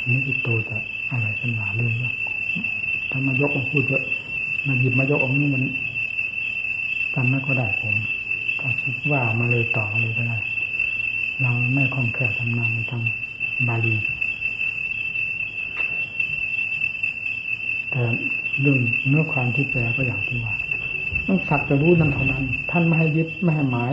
[0.09, 0.77] นี่ที่โตจะ
[1.11, 2.13] อะไรกันหนาเรื่องว่า
[3.11, 4.03] ถ้ามายกอมาพูดเยอะ
[4.67, 5.63] มาหยิบมายกองนี้มัน
[7.15, 7.95] จำไม่ก็ได้ผม
[8.61, 10.39] ก็คิดว่ามาเลยต่อเลยก็ได้
[11.43, 13.03] เราไม่คล่องแคล่วทำนานในทาง
[13.69, 13.95] บาลี
[17.91, 18.03] แต่
[18.61, 20.55] เรื่องเนื้อความที่แปลก็อย่างที่ว่า
[21.27, 23.93] ต้องสักจะรู้นั้นเท่านั้น ท่านไม่ให้ยึดไม่ให้หมาย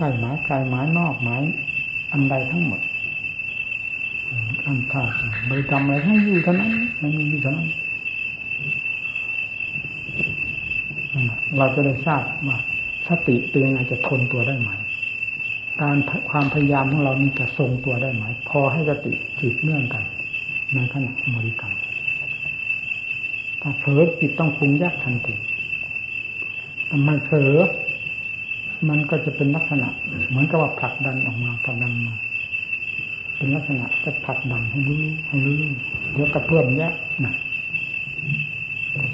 [0.00, 1.42] ใกล้หมายไกลหมายนอกหมาย
[2.12, 2.80] อันใดทั้งหมด
[4.66, 5.02] อันท่า
[5.48, 7.68] บริกรรมอะไรให้อยู่เท่านั้นมันมีอยู่เท่านั้น
[11.56, 12.58] เราจะได้ทราบว่า
[13.08, 14.70] สติเป็นยังไงจะทนตัวได้ไหม
[15.80, 15.96] การ
[16.30, 20.04] ความพยายามของเรานี่จะทรงตัวได้ไหม พอให้สติจิตเนื่องกัน
[20.74, 21.74] ในขณะบริกรรม
[23.60, 25.34] ถ้าเผลอจิตต้องคุงแยกทันที
[26.90, 27.56] ทำไมเผลอ
[28.88, 29.88] มันก็จะเป็นลักษณะ
[30.28, 32.14] เหมือนกับว่าผลักดันออกมาผลักดันมา
[33.36, 35.54] เป็นลักษณะจะผลักดันให้รู้ให้รู้
[36.12, 37.34] เดี๋ยวกระเพื่อมแยกนะ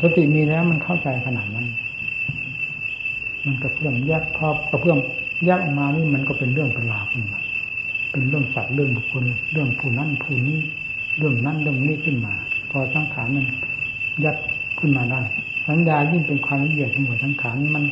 [0.00, 1.66] สติมีแล้วมันเข้าใจขนาดนั้น
[3.46, 4.98] มันกระเพื่อมแยกพอกระเพื่อม
[5.44, 7.40] แยกออกมานี่มันก็เป็นเรื่องเป็นราวขึ้นมา
[8.11, 10.59] เป็นเรื่องสัตว์เรื่องบุคคลเรื่องผู้นั้นผู้นี้
[11.18, 12.35] เรื่องนั้นเรื่องนี้ขึ้นมา
[12.70, 13.46] พอสังขารมัน
[14.24, 14.37] ยัด
[14.79, 15.20] ขึ้นมาได้
[15.68, 17.85] สัญญายิ่งเป็นความละเอียดของหัวสังขารมัน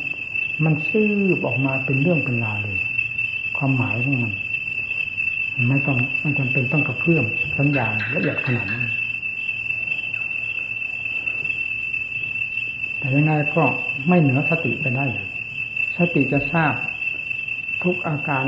[0.63, 1.09] มันซื่อ
[1.45, 2.79] ออกมาเป็นเรื่องเป็นราวเลย
[3.57, 4.33] ความหมายของมัน
[5.69, 7.25] ไม่ต้องมันจำเป็นต้องกระเพื่อม
[7.57, 8.85] สัญญาละเอียดขนาดนั้น
[12.97, 13.63] แต่ยังไงก็
[14.07, 15.27] ไม่เหนือสติไปได้เลย
[15.97, 16.73] สติจะทราบ
[17.83, 18.45] ทุกอาการ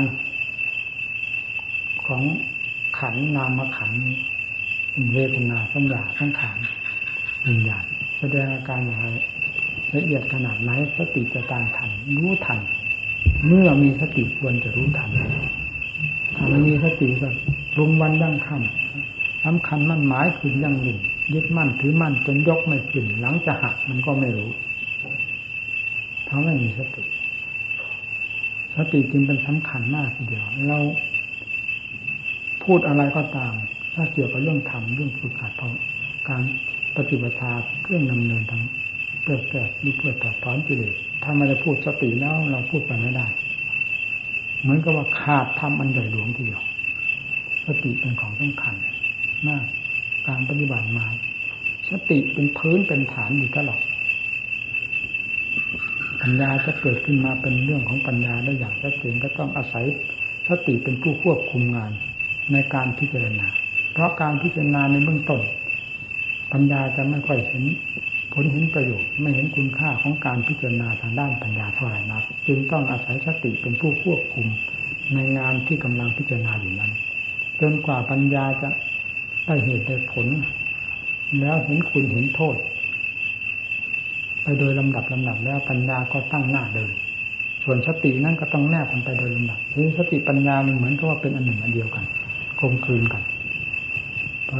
[2.06, 2.22] ของ
[2.98, 3.92] ขันนามขัน
[5.14, 6.58] เวทนาสัญญาสังขาร
[7.46, 7.84] วิญญาณ
[8.18, 9.06] แสดงอาการอย่างไร
[9.96, 12.60] ละเอียดขนาดไหนสติจะตามทัน รู้ทัน
[13.46, 15.10] เมื่อมีสติควรจะรู้ทัน
[16.36, 17.28] ถ้าม่มีสติก็
[17.78, 20.98] รุมวันยั่งค่ำสำคัญมั่นหมายขึ้นยั่งหนึ่ง
[21.34, 24.50] ยึดมั่นถือมั่นจนยกไม่ขึ้นหลังจะหักมันก็ไม่รู้
[26.24, 27.02] เพราไม่มีสติ
[28.76, 30.78] สติจึงเป็นสำคัญมากทีเดียวเรา
[32.64, 33.52] พูดอะไรก็ตาม
[33.94, 35.52] ถ้าเกี่ยวกับเรื่องธรรมเรื่องฝึกหัด
[36.28, 36.42] การ
[36.96, 38.62] ปฏิบัติเครื่องดำเนินทาง
[39.30, 43.26] พื่อแก้หรือเพื่อถอดถอนกิเลสถ้าไม่ได้พูดสติแล้วเราพูดไปไม่ได้
[44.60, 46.62] เหมือนกับว่าขาดทำอันใหญ่หลวงทีเดียว
[47.66, 48.74] สติเป็นของสำคัญ
[49.48, 49.64] มาก
[50.28, 51.06] การปฏิบัติมา
[51.90, 53.82] สติเป็นพื้นเป็นฐานอยู่ตลอด
[56.22, 59.84] ปัญญาจะเกิดขึ้นมาเป็นเรื่องของปัญญาได้อย่างชัดเจนก็ต้องอาศัย
[60.48, 61.92] สติเป็นผู้ควบคุมงาน
[62.52, 63.46] ในการพิจารณา
[63.92, 65.42] เพราะการพิจารณาในเบื้องต้น
[66.52, 67.64] ปัญญาจะไม่ค่อยเห็น
[68.32, 74.46] ผลเห็นประโยชน์ไม่เห็นคุณค่าของการพิจารณาทางด้านปัญญาเท่าไหร่นักจึงต้องอาศัยสติเป็นผู้ควบคุม
[75.14, 76.92] ในงานที่กำลังพิจารณาอยู่นั้น
[77.60, 78.68] จนกว่าปัญญาจะ
[79.46, 80.26] ได้เหตุได้ผล
[81.40, 82.56] แล้วเห็นคุณเห็นโทษ
[84.42, 86.92] ไปโดยลำดับลำดับแล้วปัญญาก็ตั้งหน้าเดิน
[87.64, 92.04] ส่วนสตินั่นก็ต้องแนบกันไปโดยลำดับคือสติปัญญามันเหมือนกับว่าเป็นอันหนึ่งอันเดียวกัน
[92.60, 93.22] คงคืนกัน
[94.48, 94.58] พอ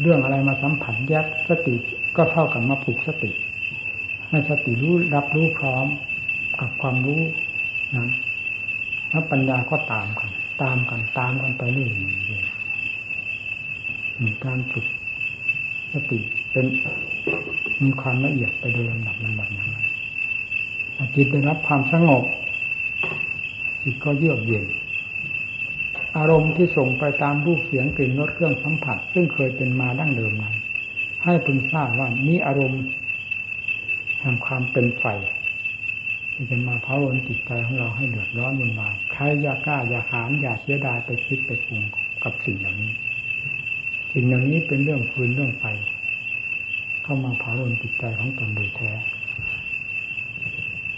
[0.00, 1.74] เรื่องอะไรมาสัมผัสแยกสติ
[2.16, 3.30] ก็เท่ากับมาปลุกสติ
[4.28, 5.86] ให้สติรู้รับรู้พร้อม
[6.60, 7.22] กับความรู้
[7.96, 8.08] นะ
[9.10, 10.30] แล้วปัญญาก็ตามกัน
[10.62, 11.90] ตามกันตามกันไปเรื่อย
[14.24, 14.86] มีการฝึก
[15.92, 16.18] สติ
[16.52, 16.66] เป็น
[17.82, 19.78] มีความละเอียดไปโดยลำดับลำดับอย่างไร
[21.14, 22.24] จิตได้รับความสงบ
[23.82, 24.64] จิตก็เยือกเย็น
[26.16, 30.54] อารมณ์ที่ส่งไปตามรูปเสียงกลิ่นรสเครื่องสัมผัส ซึ่งเคยเป็นมาดั้งเดิมนั้น
[31.24, 32.82] ให้พึงทราบว่านี้อารมณ์
[34.20, 35.04] แห่งความเป็นไฟ
[36.32, 41.82] ที่จะมาเผาลนจิตใจของเราให้เดือดร้อนวุ่นวายใครอย่ากล้าอย่าหานอย่าเสียดายไปคิดไปปรุง
[42.24, 42.92] กับสิ่งเหล่านี้
[44.12, 45.64] สิ่งอย่างนี้เป็นเรื่องฟืนเรื่องไฟ
[47.02, 48.90] เข้ามาเผาลนจิตใจของตนโดยแท้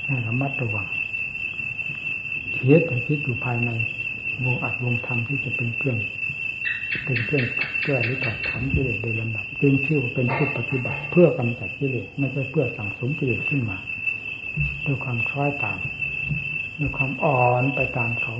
[0.06, 0.88] ให้ระมัดระวัง
[2.56, 3.70] คิดแต่คิดอยู่ภายใน
[4.44, 5.98] วงอัดวงธรรมที่จะเป็นเครื่อง
[7.04, 7.44] เป็นเครื่อง
[7.84, 13.76] แก้หรือตัดถอนกิเลสโดยลำดับจึงชื่อว่าเป็นผู้ปฏิบัติ เพื่อกำจัดกิเลสไม่ใช่เพื่อสั่งสมกิเลสขึ้นมา
[14.86, 15.78] ด้วยความคล้อยตาม
[16.78, 18.34] ด้วยความอ่อนไปตามเขา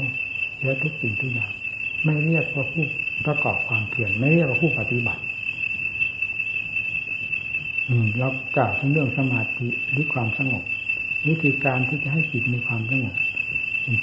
[0.61, 1.53] เยอะทุกสิ่งทุกอย่าง
[2.05, 2.85] ไม่เรียกว่าผู้
[3.27, 5.23] ประกอบความเพียรไม่เรียกว่าผู้ปฏิบัติ
[7.89, 10.65] อืมแล้วกล่าวถึงเรื่องสมาธิหรือความสงบ
[11.29, 13.15] วิธีการที่จะให้จิตมีความสงบ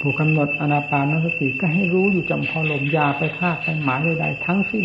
[0.00, 4.84] ผู้กำหนดอนาปานสติก็ให้รู้อยู่จำพอลมยาไปคาดไปหมายใดๆทั้งสิ้น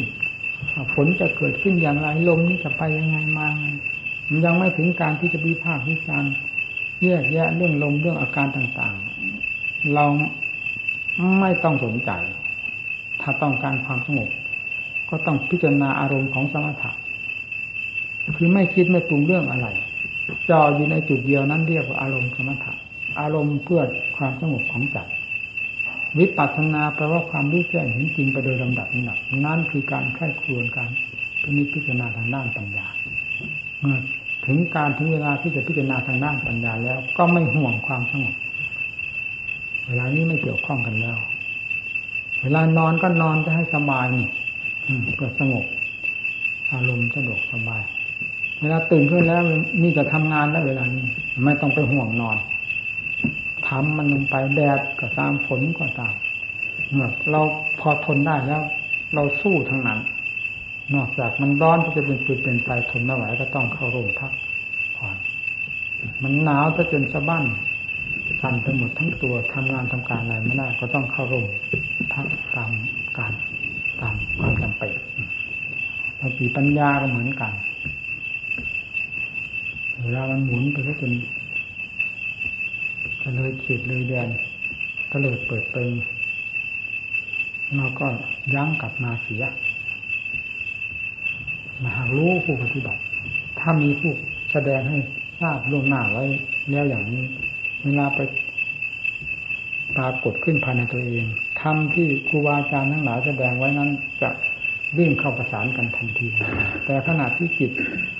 [0.93, 3.47] ฝนจะเกิดขึ้นอย่างไรลมนี้จะไปยังไงมา
[4.29, 6.33] มันยังไม่ถึงการที่จะวิพากษ์วิจารณ์
[7.03, 10.05] แยกแยะเรื่องลมเรื่องอาการต่างๆ เรา
[11.39, 12.11] ไม่ต้องสนใจ
[13.21, 14.29] ถ้าต้องการความสงบ
[15.09, 16.91] ก็ต้องพิจารณาอารมณ์ของสมถะ
[18.37, 19.67] คือไม่คิดไม่ปรุงเรื่องอะไร
[20.49, 22.73] จออยู่ในจุดเดียวนั้นเรียกว่าอารมณ์สมถะ
[23.19, 23.81] อารมณ์เพื่อ
[24.17, 24.97] ความสงบของใจ
[26.19, 29.03] วิปัสสนาแปลว่าความรู้แจ้งเห็นจริงไปโดยลำดับนี้
[29.45, 30.89] นั่นคือการไข้ครวนการ
[31.41, 32.87] พิจิพิจารณาทางด้านปัญญา
[33.79, 33.97] เมื่อ
[34.45, 38.35] ถึงการถึงเวลาที่จะพิจารณาทางด้านปัญญาแล้ว ก็ไม่ห่วงความสงบ
[39.87, 41.17] เวลานี้ไม่เกี่ยวข้องกันแล้ว
[42.41, 44.27] เวลานอนก็นอนจะให้สบายนี่
[45.15, 45.65] เพื่อสงบ
[46.71, 47.83] อารมณ์สะดวกสบาย
[48.61, 49.41] เวลาตื่นขึ้นแล้ว
[49.81, 51.05] นี่จะทำงานแล้วเวลานี้
[51.45, 52.37] ไม่ต้องไปห่วงนอน
[53.69, 56.13] ทำมันลงไปแดดก็ตามฝนก็ตาม
[57.31, 57.41] เรา
[57.79, 58.61] พอทนได้แล้ว
[59.13, 59.99] เราสู้ทั้งนั้น
[60.95, 64.31] นอกจากมันร้อนที่จะเป็นปืนเป็นไฟทนไม่ไหวก็ต้องเข้าร่มพัก
[64.97, 65.15] ผ่อน
[66.23, 67.45] มันหนาวถ้าจนสะบั้น
[68.41, 71.45] สั่นไปหมดทั้งตัวทำงานทำการอะไรไม่ได้ก็ต้องเข้าร่ม
[72.13, 72.71] พักตาม
[73.17, 73.31] การ
[74.01, 74.91] ตามความจำเป็น
[76.19, 77.53] สติปัญญาก็เหมือนกัน
[80.01, 81.11] เวลามันหมุนไปก็จน
[83.35, 84.29] เลยเขีดเลยแดน
[85.11, 85.91] ก็เลยเปิดเปิง
[87.75, 88.07] เราก็
[88.55, 89.43] ยั้งกลับมาเสีย
[91.81, 93.01] มาหารู้ผู้ปฏิบัติ
[93.59, 94.11] ถ้ามีผู้
[94.51, 94.97] แสดงให้
[95.39, 96.23] ทราบล่วงหน้าไว้
[96.69, 97.23] แล้วอย่างนี้
[97.83, 98.19] เวลาไป
[99.97, 101.25] ปรากฏขึ้นภายในตัวเอง
[101.61, 103.89] ทำที่ครูบาอาจารย์ทั้งหลายแสดงไว้นั้น
[104.21, 104.29] จะ
[104.97, 106.27] วิ่งเข้าประสานกันทันที
[106.85, 107.71] แต่ขณะที่จิต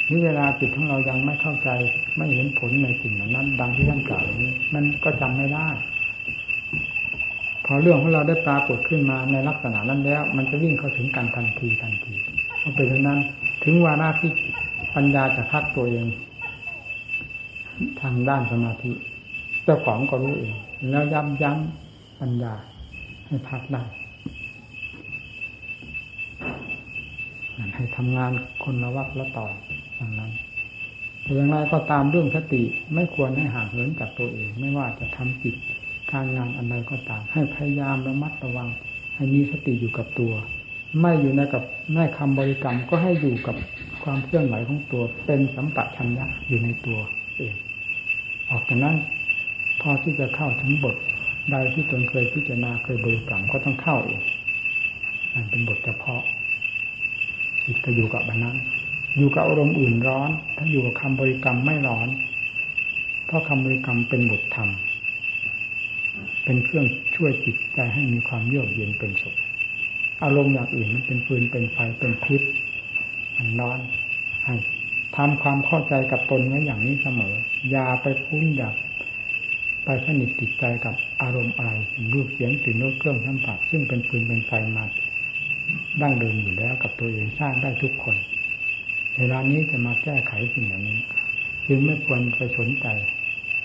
[0.09, 1.69] นี่เวลาจิตของเรายังไม่เข้าใจ
[2.17, 5.67] ไม่เห็นผลในสิ่งเหล่านั้น ดังที่ท่านกล่าวนี้มันก็จำไม่ได้
[7.65, 12.13] พอเรื่องของเราได้ปรากฏขึ้นมาในลักษณะนั้นแล้ว มันจะวิ่งเข้าถึงกันทันทีทันที
[12.59, 13.19] เพราะเป็นนั้น
[13.63, 14.31] ถึงวาระที่
[14.95, 16.05] ปัญญาจะพักตัวเอง
[18.01, 18.91] ทางด้านสมาธิ
[19.63, 20.53] เจ้าของก็รู้เอง
[20.89, 22.53] แล้วย้ำย้ำปัญญา
[23.27, 23.83] ให้พักได้
[27.79, 28.31] ให้ทำงาน
[28.63, 29.47] คนละวักละต่อ
[29.95, 30.31] อย่างนั้น
[31.21, 32.63] แต่อย่างไรก็ตามเรื่องสติ
[32.93, 35.55] ไม่ควรให้ห่างเหินจากตัวเอง ไม่ว่าจะทำจิต
[36.11, 38.69] การงานอะไรก็ตาม ให้พยายามระมัดระวัง
[39.15, 40.33] ให้มีสติอยู่กับตัว
[40.99, 41.63] ไม่อยู่ในกับ
[41.93, 43.55] ในคำบริกรรมก็ให้อยู่กับ
[44.03, 46.99] ความเคลื่อนไหวของตัว เป็นสัมปชัญญะอยู่ในตัว
[47.37, 47.55] เอง
[48.49, 48.95] ออกจากนั้น
[49.81, 50.95] พอที่จะเข้าถึงบท
[51.51, 54.21] ใดที่ตนเคยพิจารณาเคยบริกรรมก็ต้องเข้าเอง
[55.33, 56.21] นั่นเป็นบทเฉพาะ
[57.69, 58.57] จิตก็อยู่กับบันนั้น
[59.17, 62.07] อยู่กับอารมณ์อื่นร้อน ถ้าอยู่กับคำบริกรรมไม่ร้อน
[63.25, 64.69] เพราะคำบริกรรมเป็นบทธรรม
[66.43, 69.35] เป็นเครื่องช่วยจิตใจให้มีความเยือกเย็นเป็นสุข
[70.23, 72.41] อารมณ์อย่างอื่นมันเป็นฟืนเป็นไฟเป็นพิษ
[73.37, 73.79] มันร้อน
[74.45, 74.53] ให้
[75.15, 77.33] ทำความเข้าใจกับตนไว้อย่างนี้เสมอ
[77.71, 78.69] อย่าไปคุ้นอย่า
[79.85, 81.71] ไปสนิทติดใจกับอารมณ์อะไร
[82.13, 84.85] รูปเสียงกลิ่นรสเครื่องสัมผัสซึ่งเป็นฟืนเป็นไฟมา
[86.01, 88.15] ดั้งเดิมอยู่แล้วกับตัวเองสร้างได้ทุกคน
[89.17, 90.99] เวลานี้จะมาแก้ไขสิ่งเหล่านี้
[91.67, 92.87] จึงไม่ควรไปสนใจ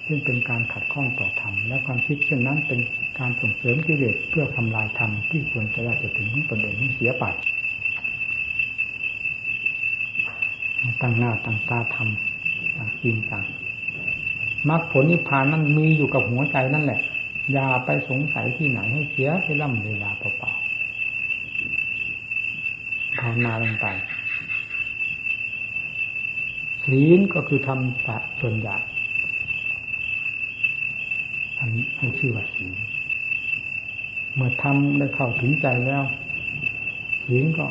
[0.07, 2.81] ซึ่งเป็นการขัดข้องต่อธรรม และความคิดเช่นนั้นเป็น
[3.19, 7.25] การส่งเสริมกิเลสเพื่อทำลายธรรมที่ควรจะได้จะถึงตนเองเสียไป
[11.01, 13.47] ตั้งหน้าตั้งตาทำต่างจริงต่าง
[14.69, 17.01] มรรคผลนิพพานนั้นมีอยู่กับหัวใจนั่นแหละ
[17.53, 23.87] อย่าไปสงสัยที่ไหนให้เสียไปล่ำเวลาเปล่าาวนาลงไป
[26.85, 28.77] ศีลก็คือทำสัส่วนใหญ่
[31.59, 32.75] ทำให้ชื่อว่าศีล
[34.35, 36.03] เมื่อทำได้เข้าถึงใจแล้ว
[37.25, 37.67] ศีลก็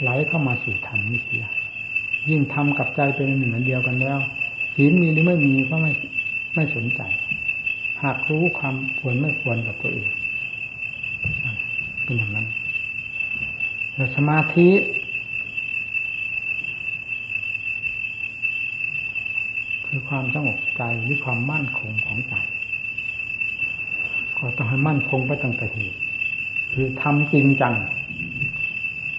[0.00, 1.44] ไหลเข้ามาสู่ธรรมนี่เสีย
[2.28, 4.18] ยิ่งทำกับใจเป็นหนึ่งอันเดียวกันแล้ว
[4.74, 5.92] ศีลมีหรือไม่มีก็ไม่
[6.54, 7.00] ไม่สนใจ
[8.02, 10.08] หากรู้ความควรไม่ควรกับตัวเอง
[12.04, 12.46] เป็นอย่างนั้น
[13.94, 14.68] แต่สมาธิ
[19.86, 22.34] คือความสงบใจหรือความมั่นคงของใจ
[24.36, 25.98] ก็ต้องให้มั่นคงไปตั้งแต่เหตุ
[26.72, 27.74] คือทำจริงจัง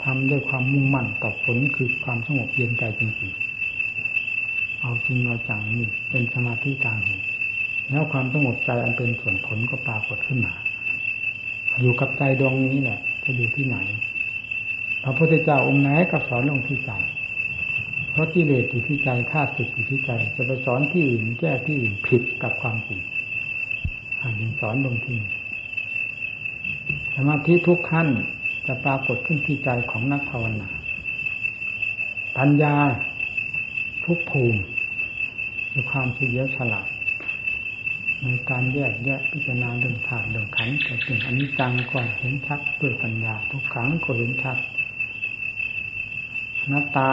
[0.03, 7.25] ทำด้วยความมุ่งมั่นต่อผลคือความสงบเย็นใจจริงๆเอาจริงเอาจังนี่เป็นสมาธิกลางเหตุ
[7.89, 10.53] แล้วความสงบใจอันเป็นส่วนผลก็ปรากฏขึ้นมา
[11.79, 13.77] อยู่กับใจดวงนี้แหละจะอยู่ที่ไหน
[15.03, 16.91] พระพุทธเจ้าองค์ไหนก็สอนลงที่ใจ
[18.11, 22.99] เพราะกิเลสอยู่ที่ใจธาตุสิอยู่ที่ใจ จะไปสอนที่อื่นแก้ที่อื่นผิดกับความจริง
[24.21, 25.19] อันนี้สอนลงที่
[27.15, 28.07] สมาธิทุกขั้น
[28.67, 30.67] จะปรากฏขึ้นที่ใจของนักภาวนา
[32.37, 32.75] ปัญญา
[34.05, 34.61] ทุกภูมิ
[35.73, 36.87] มีความเฉลียวฉลาด
[38.23, 44.57] ในการแยกแยะพิจารณาเรื่องธาตุเรื่องขันธ์ก็เป็นอนิจจังก็เห็นชัดด้วยปัญญาทุกขังก็เห็นชัด
[46.67, 47.11] หน้าตา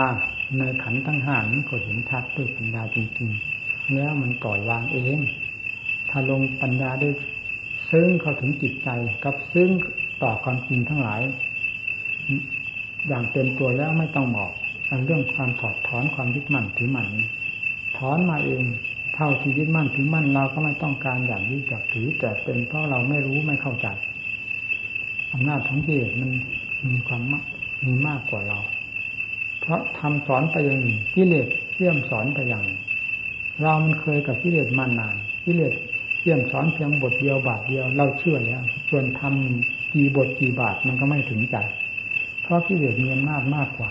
[0.59, 5.19] ในขันธ์ทั้งห้านี้ก็เห็นชัดด้วยปัญญาจริงๆแล้วมันปล่อยวางเอง
[6.11, 7.11] ถ้าลงปัญญาได้
[7.91, 8.89] ซึ้งเข้าถึงจิตใจ
[9.25, 9.71] กับซึ้ง
[10.23, 11.21] ต่อความจริงทั้งหลาย
[13.09, 14.53] อย่างเต็มตัวแล้วไม่ต้องบอก
[15.05, 17.07] เรื่องความถอดถอนความยึดมั่นถือมั่น
[17.97, 18.65] ถอนมาเอง
[19.15, 23.87] เท่าที่ยึดมั่นถือมั่นเราก็ไม่ต้องการอย่างยึดจับถือ แต่เป็นเพราะเราไม่รู้ไม่เข้าใจ
[25.33, 26.31] อำนาจของกิเลสมัน
[26.89, 27.45] มีความมาก
[27.87, 28.59] มีมากกว่าเรา
[29.61, 31.47] เพราะทำสอนไปอย่างนี้กิเลส
[31.77, 32.65] เยี่ยมสอนไปอย่าง
[33.61, 35.73] เรามันเคยกับกิเลสมานานกิเลส
[36.23, 41.57] เยี่ยมสอนเพียงบทเดียวบาทเดียว เราเชื่อแล้วส่วนทำกี่บทกี่บาทมันก็ไม่ถึงใจ
[42.43, 43.91] เพราะกิเลสมีอำนาจมากกว่า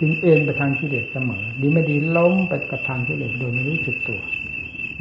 [0.00, 4.20] จึงเอ็นไปทางกิเลสเสมอ ดีไม่ดีล้มไปกับทางกิเลสโดยไม่รู้สึกตัว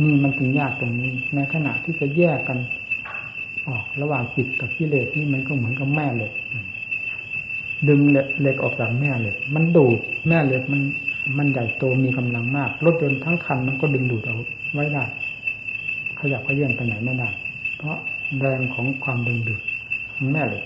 [0.02, 2.60] นี่มันจึงยากตรงนี้ ในขณะที่จะแยกกัน
[3.68, 6.32] ออกระหว่างจิตกับกิเลสนี่มันก็เหมือนกับแม่เหล็ก
[7.90, 8.02] ดึง
[8.40, 10.82] เหล็กออกจากแม่เหล็กมันดูดแม่เหล็กมัน
[11.38, 14.38] มันใหญ่โตมีกำลังมากรถยนต์ทั้งคันมันก็ดึงดูดเอา
[14.74, 15.04] ไว้ได้
[16.20, 17.30] ขยับขยื่นไปไหนไม่ได้
[17.78, 17.98] เพราะ
[18.40, 19.62] แรงของความดึงดูด
[20.34, 20.64] แม่เหล็ก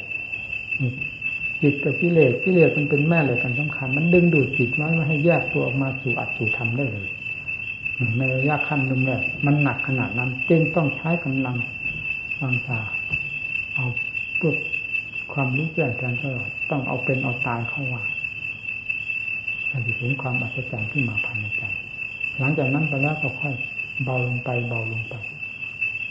[1.61, 7.09] จิตกับกิเลสกิเลสมันเป็นแม่เหล็กกันสำคัญ มันดึงดูดจิตไว้ไม่ให้แยกตัวออกมาสู่อัตสู่ธรรมได้เลย
[8.17, 11.57] ในระยะขั้นนึงเลยมันหนักขนาดนั้นจึงต้องใช้กำลัง
[12.41, 12.79] วางตา
[13.75, 13.85] เอา
[14.41, 14.53] พว
[15.33, 18.03] ความรู้แจ้งแทนตลอดต้องเอาเป็นเอาตายเข้าว่า
[19.69, 21.63] เราจะเห็นความอัศจรรย์ที่มาภายในใจ
[22.39, 23.53] หลังจากนั้นไปแล้วก็ค่อย
[24.03, 25.15] เบาลงไปเบาลงไป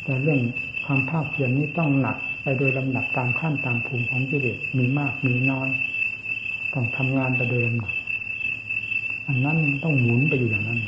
[0.04, 0.40] แต่เรื่อง
[0.84, 2.16] ความภาคเพียรนี้ต้องหนัก
[2.58, 5.68] โดยลำดับตามขั้นตามภูมิของจิเลสมีมากมีน้อย
[6.72, 7.94] ต้องทำงานไปโดยลำดับ
[9.28, 10.80] อันนั้นต้องหมุนไปอยู่อย่างนั้น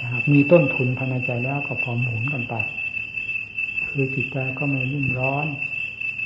[0.00, 2.54] นะครับมีต้นทุนภายในใจแล้วก็พอหมุนกันไป
[3.88, 5.46] คือจิตใจก็ไม่รุ่มร้อน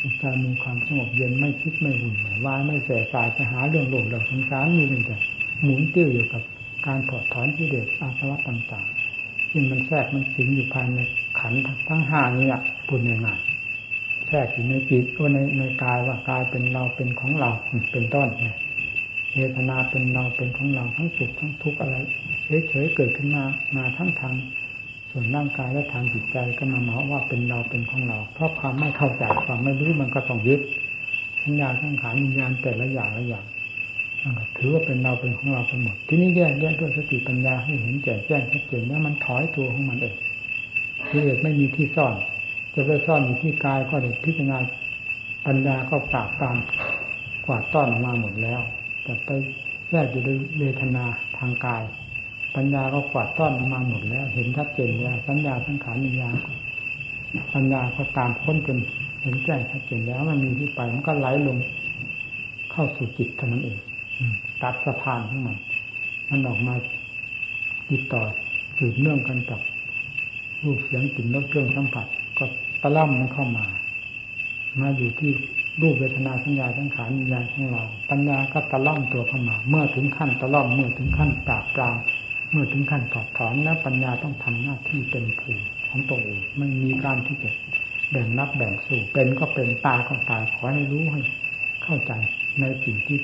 [0.02, 2.14] จิตใจมีความสงบเย็นไม่คิดไม่หุ่น
[2.46, 5.16] วายไม่แสบสายจะหาเรื่องโลกเรื่องสงสารมีแต่
[5.62, 6.42] หมุนติ้วอยู่กับ
[6.86, 10.98] การถอดถอนที่เด็ดอาสวะต่างๆซึ่งมันแทรกมันสิงอยู่ภายใน
[11.38, 11.52] ขัน
[11.88, 17.51] ทั้งห้านี้อะพูดง่ายๆแทรกอยู่ในจิตก็ในในกายว่ากายเป็นเราเป็นของเรา
[17.93, 18.57] เป็นต้นเนี่ย
[19.35, 21.97] เวทนาเป็นเราเป็นของเราทั้งสุขทั้งทุกข์อะไร
[22.68, 23.45] เฉยๆเกิดขึ้นมา
[23.76, 24.35] มาทั้งทาง
[25.11, 30.61] ส่วนร่างกายและทางจิตใจก็มาหมาว่าเป็นเราเป็นของเรา เพราะความไม่เข้าใจความไม่รู้มันก็ต้องยึด
[31.43, 33.45] สัญญาทั้งขานวิญญาณแต่ละอย่างละอย่าง
[34.57, 40.16] ถือว่าเป็นเราเป็นของเราไปหมด ที่นี้แยกแยกด้วยสติปัญญาให้เห็นแจ่มแจ้งชัดเจนแล้วมันถอยตัวของมันเอง
[41.11, 42.14] กิเลสไม่มีที่ซ่อน
[42.74, 44.58] จะไปซ่อนอยู่ที่กายก็เด็กพิจารณา
[45.46, 46.56] ปัญญาก็ปราบตาม
[47.46, 48.60] กวาดต้อนออกมาหมดแล้ว
[49.02, 49.30] แต่ไป
[49.90, 51.04] แยกอยู่ด้วยเวทนา
[51.38, 51.82] ทางกาย
[52.56, 56.30] ปัญญาก็กวาดต้อนมาหมดแล้ว เห็นชัดเจนแล้วสัญญาทั้งขานิญา
[57.54, 58.78] ปัญญาก็ตามพ้นจน
[59.22, 61.58] เห็นแจ้งชัดเจนแล้ว มันมีที่ไปมันก็ไหลลง
[62.72, 63.78] เข้าสู่จิตเท่านั้นเอง
[64.62, 65.56] ตัดสะพานของมัน
[66.30, 66.74] มันออกมา
[67.90, 68.22] ติดต่อ
[68.78, 69.60] สืบเนื่องกันกับ
[70.64, 72.06] รูปเสียงกลิ่นรสเครื่องสัมผัส
[72.43, 72.49] ก็
[72.82, 73.66] ตะล่อมมันเข้ามา
[74.80, 75.32] มาอยู่ที่
[75.82, 81.97] รูปเวทนาสัญญาทั้งขานิญญาของเราปัญญาก็ตะล่อมตัวเข้ามา เมื่อถึงขั้นตะล่อมเมื่อถึงขั้นปราบปราม
[82.51, 87.51] เมื่อถึงขั้นถอดถอนแล้วปัญญาต้องทำหน้าที่เป็นภูมิของตัวเองไม่มีการที่จะ
[88.11, 91.20] แบ่งรับแบ่งสู้เป็นก็เป็นตายก็ตายขอให้รู้ให้
[91.84, 92.12] เข้าใจ
[92.61, 93.18] ในสิ่งที่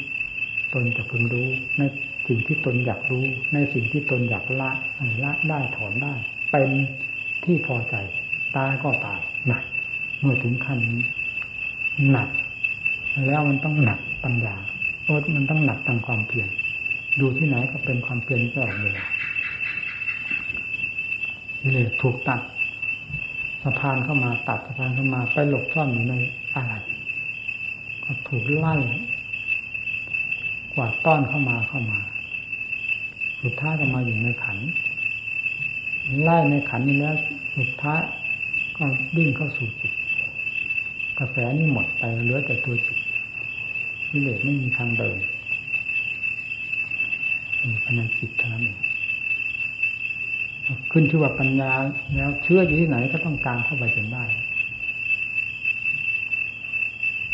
[0.74, 1.48] ตนจะพึงรู้
[1.78, 1.82] ใน
[2.28, 4.70] สิ่งที่ตนอยากรู้ ในสิ่งที่ตนอยากละ
[5.24, 6.14] ละได้ถอนได้
[6.52, 6.70] เป็น
[7.44, 7.94] ที่พอใจ
[8.56, 9.20] ตายก็ตาย
[9.50, 9.60] นะ
[10.20, 11.02] เมื่อถึงขั้นนี้
[12.10, 12.28] หนัก
[13.26, 14.56] แล้วมันต้องหนักปัญญา
[15.02, 16.48] เพราะมันต้องหนักทางความเพียร
[17.20, 19.06] ดูที่ไหนก็เป็นความเพียรตลอดเวลา
[21.72, 22.40] เลยถูกตัด
[23.62, 26.14] สะพานเข้ามาตัดสะพานเข้ามาไปหลบซ่อนอยู่ใน
[26.54, 26.74] อะไร
[28.04, 28.74] ก็ถูกไล่
[30.74, 31.98] กวาดต้อนเข้ามาเข้ามา
[33.42, 34.58] สุดท้ายก็มาอยู่ในขัน
[36.22, 37.14] ไล่ในขันนี้แล้ว
[37.56, 38.00] สุดท้าย
[38.78, 39.92] ก็ดิ้นเข้าสู่จิต
[41.18, 42.98] กระแสนี่หมดไปเหลือแต่ตัวจิต
[44.10, 45.18] วิเลศไม่มีทางเดิน
[47.82, 48.78] ภายในจิตเท่านั้นเอง
[50.92, 51.72] ขึ้นชื่อว่าปัญญา
[52.16, 54.24] แล้วเชื่ออยู่ที่ไหนก็ต้องการเข้าไปจนได้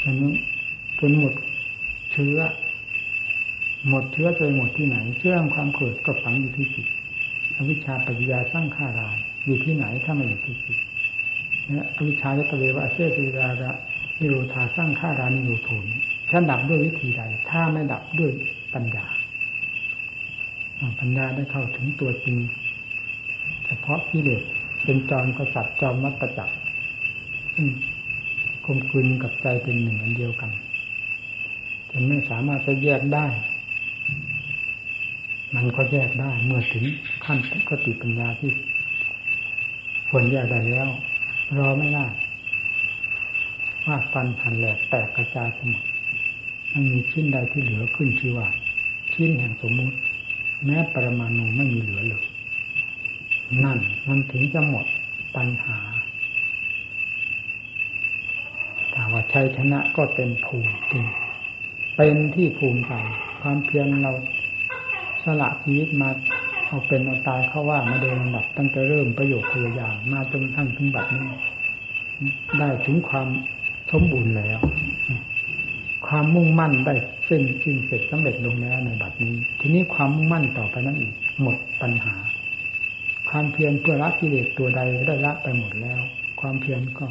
[0.02, 0.30] ฉะนั้
[0.98, 1.34] จนหมด
[2.12, 2.38] เชื้อ
[3.88, 6.86] หมดเชื้อจนหมดที่ไหน เชื่อความเกิดก็ฝังอยู่ที่จิต
[7.56, 10.78] อวิชชาปัญญาสร้างข้ารายอยู่ที่ไหนถ้าไม่อยู่ที่จิต
[11.96, 13.70] อวิชชาจะตะเววะเสติราระ
[14.20, 15.84] นิโรธาสร้างข้ารานิโรธน
[16.30, 18.30] ฉันดับด้วยวิธีใด ถ้าไม่ดับด้วย
[18.74, 19.06] ปัญญา
[21.00, 22.36] ปัญญาได้เข้าถึงตัวจริง
[23.66, 24.42] เฉพาะกิเลส
[24.84, 26.54] เป็นจอมกษัตริย์จอมมัตตจักร
[28.64, 30.50] คมคืนกับใจเป็นหนึ่งอันเดียวกัน
[31.90, 33.26] จนไม่สามารถจะแยกได้
[35.54, 36.84] มันก็แยกได้ เมื่อถึง
[37.24, 37.38] ขั้น
[37.68, 38.50] กติปัญญาที่
[40.08, 40.88] ควรแยกได้แล้ว
[41.58, 42.06] รอไม่ได้
[43.84, 45.84] ว่าฟันหันแหลกแตกกระจายสมด
[46.72, 48.48] มันมีชิ้นใดที่เหลือขึ้นชื่อว่า
[49.12, 49.96] ชิ้นแห่งสมมุติ
[50.64, 52.24] แม้ปรมาณูไม่มีเหลือเลย
[53.64, 53.78] นั่น
[54.08, 54.86] มันถึงจะหมด
[55.36, 55.78] ปัญหา
[58.92, 61.04] ถ้าว่าชัยชนะก็เต็มภูมิจริง
[61.96, 62.92] เป็นที่ภูมิใจ
[63.40, 64.12] ความเพียรเรา
[65.24, 66.10] สละชีวิตมา
[66.66, 71.26] เอาเป็นเอาตายเขาว่ามาโดยลำดับตั้งแต่เริ่มประโยชน์พยายามมาจนทั้งถึงบัดนี้
[72.58, 73.28] ได้ถึงความ
[73.90, 74.58] สมบูรณ์แล้ว
[76.06, 76.94] ความมุ่งมั่นได้
[77.28, 81.12] สิ้นสิ้นเสร็จสำเร็จลงแล้วในบัดนี้ ทีนี้ความมุ่งมั่นต่อไปนั้นอีก
[81.42, 82.14] หมดปัญหา
[83.28, 86.00] ความเพียรเพื่อละกิเลสตัวใดได้ละไปหมดแล้ว
[86.40, 87.06] ความเพียรก็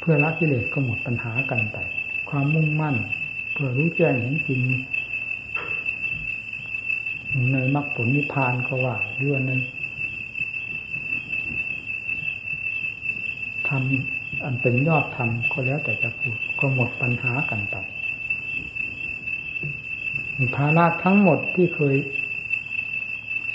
[0.00, 1.78] เพื่อละกิเลสก็หมดปัญหากันไป
[2.30, 2.96] ความมุ่งมั่น
[3.52, 4.60] เพื่อรู้แจ้งเห็นจริง
[7.52, 9.62] ในมรรคผลนิพพานก็ว่าเรื่องนั้น
[13.68, 17.76] ทำอันเป็นยอดธรรมก็แล้วแต่จะพูดก็หมดปัญหากันไป
[20.56, 21.96] ภาระทั้งหมดที่เคย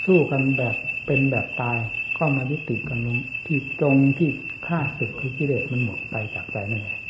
[0.04, 0.76] สู้กันแบบ
[1.06, 1.78] เป็นแบบตาย
[2.16, 4.30] ก็มายุติกันลงที่ตรงที่
[4.66, 7.00] ฆ่าศึกคือกิเลสมันหมดไปจากใจนั่นเอง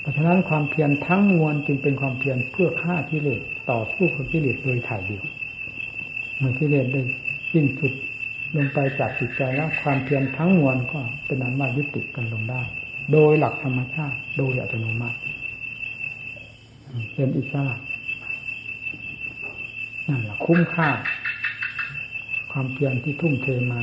[0.00, 3.40] เพราะฉะนั้นความเพียรทั้งมวลจึงเป็นความเพียรเพื่อฆ่ากิเลส
[3.70, 5.24] ต่อสู้กับกิเลสโดยถ่ายเดียว
[6.40, 7.02] มื่อกิเลสได้
[7.52, 7.92] สิ้นสุด
[8.54, 12.62] ลงไปจากจิตใจแล้วความเพียรทั้งมวลก็เป็นนั้นว่ายุติกันลงได้
[13.12, 15.18] โดยหลักธรรมชาติ โดยอัตโนมัติ
[17.14, 17.76] เป็นอิสระ
[20.08, 20.88] นั่นแหละคุ้มค่า
[22.52, 23.80] ความเพียรที่ทุ่มเทมา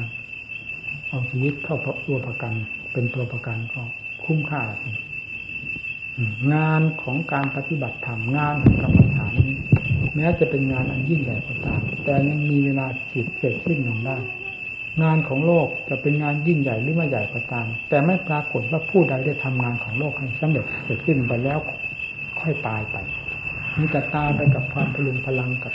[1.07, 1.77] เอาชีวิตเข้า
[2.07, 2.53] ตัวประกัน
[2.93, 3.81] เป็นตัวประกันก็
[4.23, 4.61] คุ้มค่า
[6.53, 9.57] งานของการปฏิบัติธรรมงานของกรรมฐานนี้
[10.15, 14.17] แม้จะเป็นงานอันยิ่งใหญ่ก็ตาม แต่ยังมีเวลาจิตเกิดขึ้นลงได้
[15.03, 21.59] งานของโลกจะเป็นงานยิ่งใหญ่หรือไม่ใหญ่ก็ตาม แต่ไม่ปรากฏว่าผู้ใดได้ทำงานของโลกให้สำเร็จเกิดขึ้นไปแล้ว
[22.39, 22.97] ค่อยตายไป
[23.77, 25.73] มีแต่ตายไปกับความพลุงพลังกับ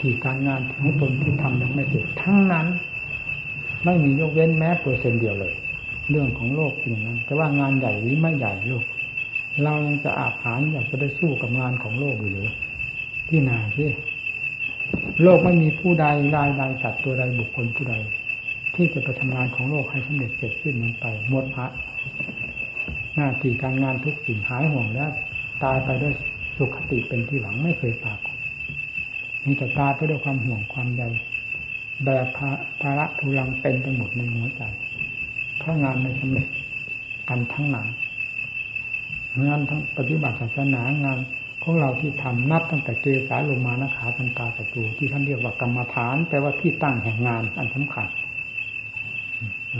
[0.00, 2.66] ที่การงานของตนที่ทำยังไม่เสร็จทั้งนั้น
[3.84, 5.54] ไม่มียกเว้นแม้เปอร์เซ็นต์เดียวเลย
[6.10, 8.84] เรื่องของโลกจริงนั้นแต่ว่างานใหญ่หรือไม่ใหญ่โลก
[9.62, 12.50] เรายังจะอาภานอยากจะได้สู้กับงานของโลกอยู่หรือ
[13.28, 13.88] ที่นาที่
[15.20, 16.06] โลกไม่มีผู้ใด
[16.36, 17.94] รายใดสัตว์ตัวใดบุคคลผู้ใด
[18.74, 21.66] ที่จะไปทำงานของโลกให้สำเร็จเสร็จสิ้นลงไปหมดพระ
[23.16, 25.10] หน้าที่การงานทุกสิ่งหายห่วงแล้ว
[25.64, 26.14] ตายไปด้วย
[26.56, 28.20] สุขติเป็นที่หวังไม่เคยปาก
[29.44, 31.02] มีแต่ตายไปด้วยความห่วงความใย
[32.04, 32.26] แบบ
[32.80, 34.62] ภาระทุลังเต็มไปหมดในหัวใจ
[35.58, 36.48] เพราะงานในสำเร็จ
[37.28, 37.88] กันทั้งนั้น
[39.48, 41.18] งานทั้งปฏิบัติศาสนางาน
[41.62, 48.08] ของเราที่ทำนับตั้งแต่เจสาลงมานะขาตันตาสัตูที่ท่านเรียกว่ากรรมฐานแปลว่าที่ตั้งแห่งงานอันสำคัญ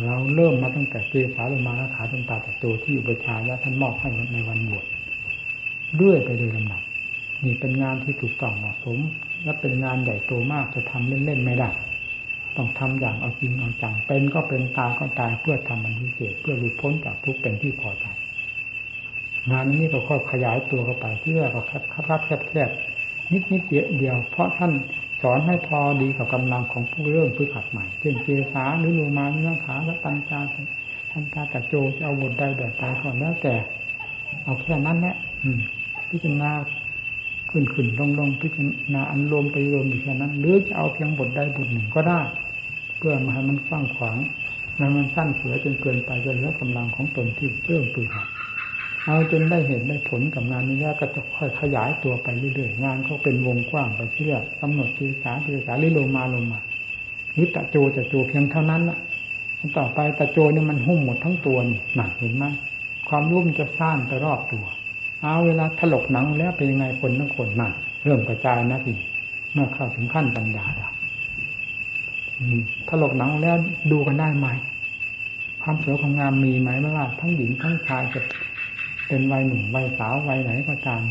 [0.04, 4.84] เราเริ่มมาตั้งแต่เจสาลงมานะขาตันตาสัตูที่อุปชายะท่านมอบให้ในวันบวช
[6.00, 6.82] ด้วยไปโดยลำดับ
[7.44, 8.98] นี่เป็นงานที่ถูกต้องเหมาะสม
[9.44, 11.70] และเป็นงานใหญ่โตมากจะทำเล่นๆไม่ได้
[12.56, 18.06] ต้องทำอย่างเอาจริงเอาจังเป็นก็เป็นตายก็ตายเพื่อทำมันพิเศษเพื่อหลุดพ้นจากทุกข์เป็นที่พอใจ
[19.50, 22.70] งานนี้ก็ค่อยขยายตัวเข้าไปเพื่อก็ครับครับแคบแคบ
[23.32, 24.72] นิดนิดเดียว เพราะท่าน
[25.22, 30.38] สอนให้พอดีกับกำลังของผู้เริ่มฝึกหัดใหม่เช่นเจสาหรือลูมาเนื้อขาและปัญจา
[31.10, 33.54] ท่านตาตะโจจะเอาบทใดแบบใดก่อนแล้วแต่
[34.44, 35.16] เอาแค่นั้นแหละ
[36.10, 36.50] พิจารณา
[37.50, 42.20] ขึ้นขึ้นลงลงพิจารณาอันรวมไปรวมอยู่แค่นั้นหรือจะเอาเพียงบทใดบทหนึ่งก็ได้
[42.98, 44.18] เพื่อมาให้มันฟังขวาง
[44.96, 48.26] มันสั้นเสือจนเกินไปจนเหลือกำลังของตนที่เริ่มฝึกหัด
[49.06, 56.60] เอาจนได้เห็นได้ผลกับงานนี้แล้วก็จะค่อยขยายตัวไปเรื่อยๆงานก็เป็นวงกว้างไปเรื่อยกำหนดศีษาศีษาลิโลมาลงมา
[57.36, 58.98] นิตะโจจะโจเพียงเท่านั้นละ
[59.78, 62.44] ต่อไปตะโจเนี่ยมันหุ้มหมดทั้งตัวนี่หนักเห็นไหม
[63.08, 64.64] ความรุ่มจะสร้างไปรอบตัว
[65.22, 67.72] เอาเวลาถลกหนังแล้วเป็นยังไงคนทั้งคนหนัก
[68.04, 68.92] เริ่มกระจายนะที
[69.52, 70.92] เมื่อเข้าถึงขั้นปัญญาแล้ว
[72.88, 73.56] ถลกหนังแล้ว
[73.92, 74.46] ดูกันได้ไหม
[75.62, 78.20] ความสวยความงามมีไหมไม่ว่าทั้งหญิงทั้งชายจะ
[79.12, 81.02] เป็นวัยหนุ่มวัยสาววัยไหนก็ตาม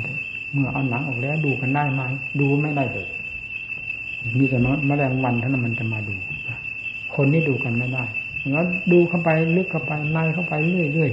[0.52, 2.02] เมื่อเอาหนังออกแล้วดูกันได้ไหม
[2.40, 3.08] ดูไม่ได้เลย
[4.38, 6.16] มีแต่แมลงวันเท่านั้นมันจะมาดู
[7.16, 8.04] คนนี่ดูกันไม่ได้
[8.52, 11.12] แล้วดูเข้าไปลึกเข้าไปในเข้าไปเรื่อย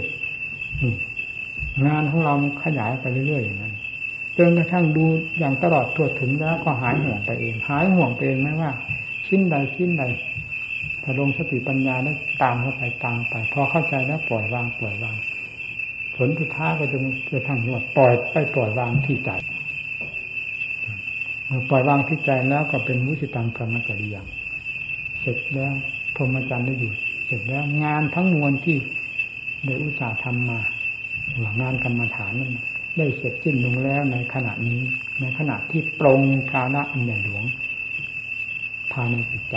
[0.90, 2.34] ๆงานของเรา
[2.64, 3.74] ขยายไปเรื่อยๆอย่างนั้น
[4.38, 5.04] จนกระทั่งดู
[5.38, 8.70] อย่างตลอดทั่วถึงแล้วก็หายห่วงไปเอง หายห่วงไปเองไม่ว่า
[9.26, 10.04] ชิ้นใดชิ้นใด
[11.02, 15.16] ถ้าลงสติปัญญาแล้วตามเข้าไปตามไป พอเข้าใจแล้วปล่อยวางปล่อยวาง
[16.18, 16.98] ผลสุดท้ายก็จะ
[17.32, 19.30] จะทำว่าปล่อยไปปล่อยวางที่ใจ
[21.46, 24.26] เมื่อปล่อยวางที่ใจแล้วก็เป็นมุสิตังกรรมกริยัง
[25.20, 25.72] เสร็จแล้ว
[26.14, 26.92] พรหมจรรย์ได้อยู่
[27.26, 28.76] เสร็จแล้วงานทั้งมวลที่
[29.64, 30.58] ได้อุตสาห์ทำมา
[31.40, 32.52] หลังงานกรรมฐานนั่น
[32.98, 34.80] ได้เสร็จสิ้นลงแล้วในขณะนี้
[35.20, 37.44] ในขณะที่ปรงชานะอันใหญ่หลวง
[38.92, 39.56] ภายในจิตใจ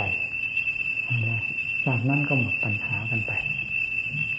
[1.86, 3.32] จากนั้นก็หมดปัญหากันไป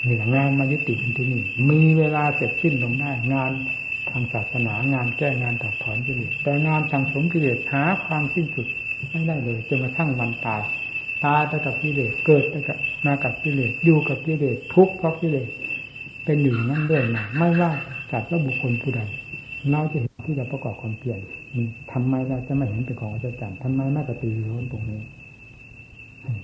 [0.08, 3.52] นี่งานมายุติที่นี่ มีเวลาเสร็จสิ้นลงได้งาน
[4.10, 8.68] ทางศาสนางานแก้งานตัดถอนกิเลสแต่งานทางสมกิเลสหาความสิ้นสุด
[9.10, 10.62] ไม่ได้เลยจนกระทั่งวันตาย
[11.26, 15.48] ตายไปกับกิเลสเกิดไปกับมากับกิเลสอยู่กับกิเลสทุกข์เพราะกิเลส
[16.26, 17.72] เป็นอยู่นั่นด้วยมาไม่ว่า
[18.12, 19.02] สัตว์และบุคคลผู้ใด
[19.72, 21.20] เราจะเห็นที่จะประกอบความเปลี่ยน
[21.92, 25.00] ทำไมเราจะไม่เห็นเป็นของอาจารย์ทำไมไม่กระตือรือร้นตรงนี้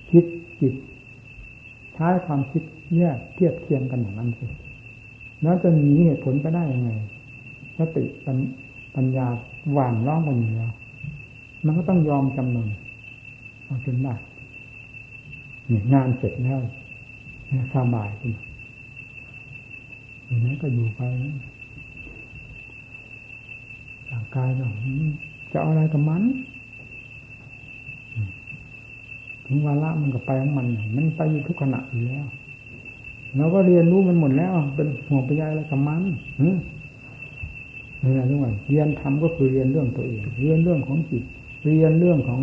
[0.10, 0.26] คิด
[0.62, 0.74] จิต
[2.00, 2.64] ช้ความคิด
[2.96, 4.46] เนี่ยเทียบเทียงกันอย่างนั้นสิ
[5.42, 6.92] แล้วจะหนีเหตุผลไปได้ยังไง
[7.78, 8.04] สติ
[8.96, 9.28] ปัญญา
[9.74, 10.72] หวานร้องกันอยู่แล้ว
[11.66, 12.68] มันก็ต้องยอมจำนน
[13.66, 14.14] เอาจนได้
[15.68, 16.60] เนี่ยงานเสร็จแล้ว
[17.74, 18.32] สบายขึ้น
[20.26, 21.02] อย่างนั้นก็อยู่ไป
[24.12, 24.72] ร่างกายเนาะ
[25.52, 26.24] จะเอาอะไรกับมัน
[29.50, 32.26] ถึงวาระมันก็ไปของมัน มันไปอยู่ทุกขณะอยู่แล้ว
[33.38, 36.02] เราก็เรียนรู้มันหมดแล้ว เป็นห่วงไปยายอะไรกับมัน
[36.44, 41.24] นี่แหละทุกวันเรียนทำก็คือเรียนเรื่องตัวเอง เรียนเรื่องของจิต
[41.66, 42.42] เรียนเรื่องของ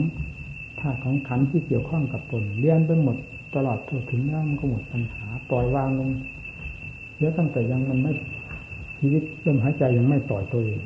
[0.81, 3.17] ธาตุของขันที่เกี่ยวข้องกับตน เรียนไปหมด
[3.55, 3.79] ตลอด
[4.11, 6.09] ถึงแล้วมันก็หมดปัญหาปล่อยวางลง
[7.19, 8.13] เยอะตั้งแต่ยังมันไม่
[8.99, 10.81] ชีวิตเริ่มหายใจยังไม่ปล่อยตัวเอง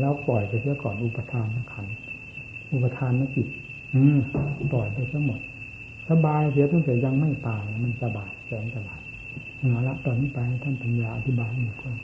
[0.00, 1.86] แล้วปล่อยไปเสียก่อนอุปทานขัน
[2.72, 3.48] อุปทานนจิต
[3.94, 4.18] อืม
[4.72, 5.40] ปล่อยไปทั้งหมด
[6.10, 9.00] สบายเสียตั้งแต่ยังไม่ตายมันสบายแสนสบาย
[9.58, 11.94] เอาละตอนนี้ไปท่านปัญญาอธิบายให้ฟัง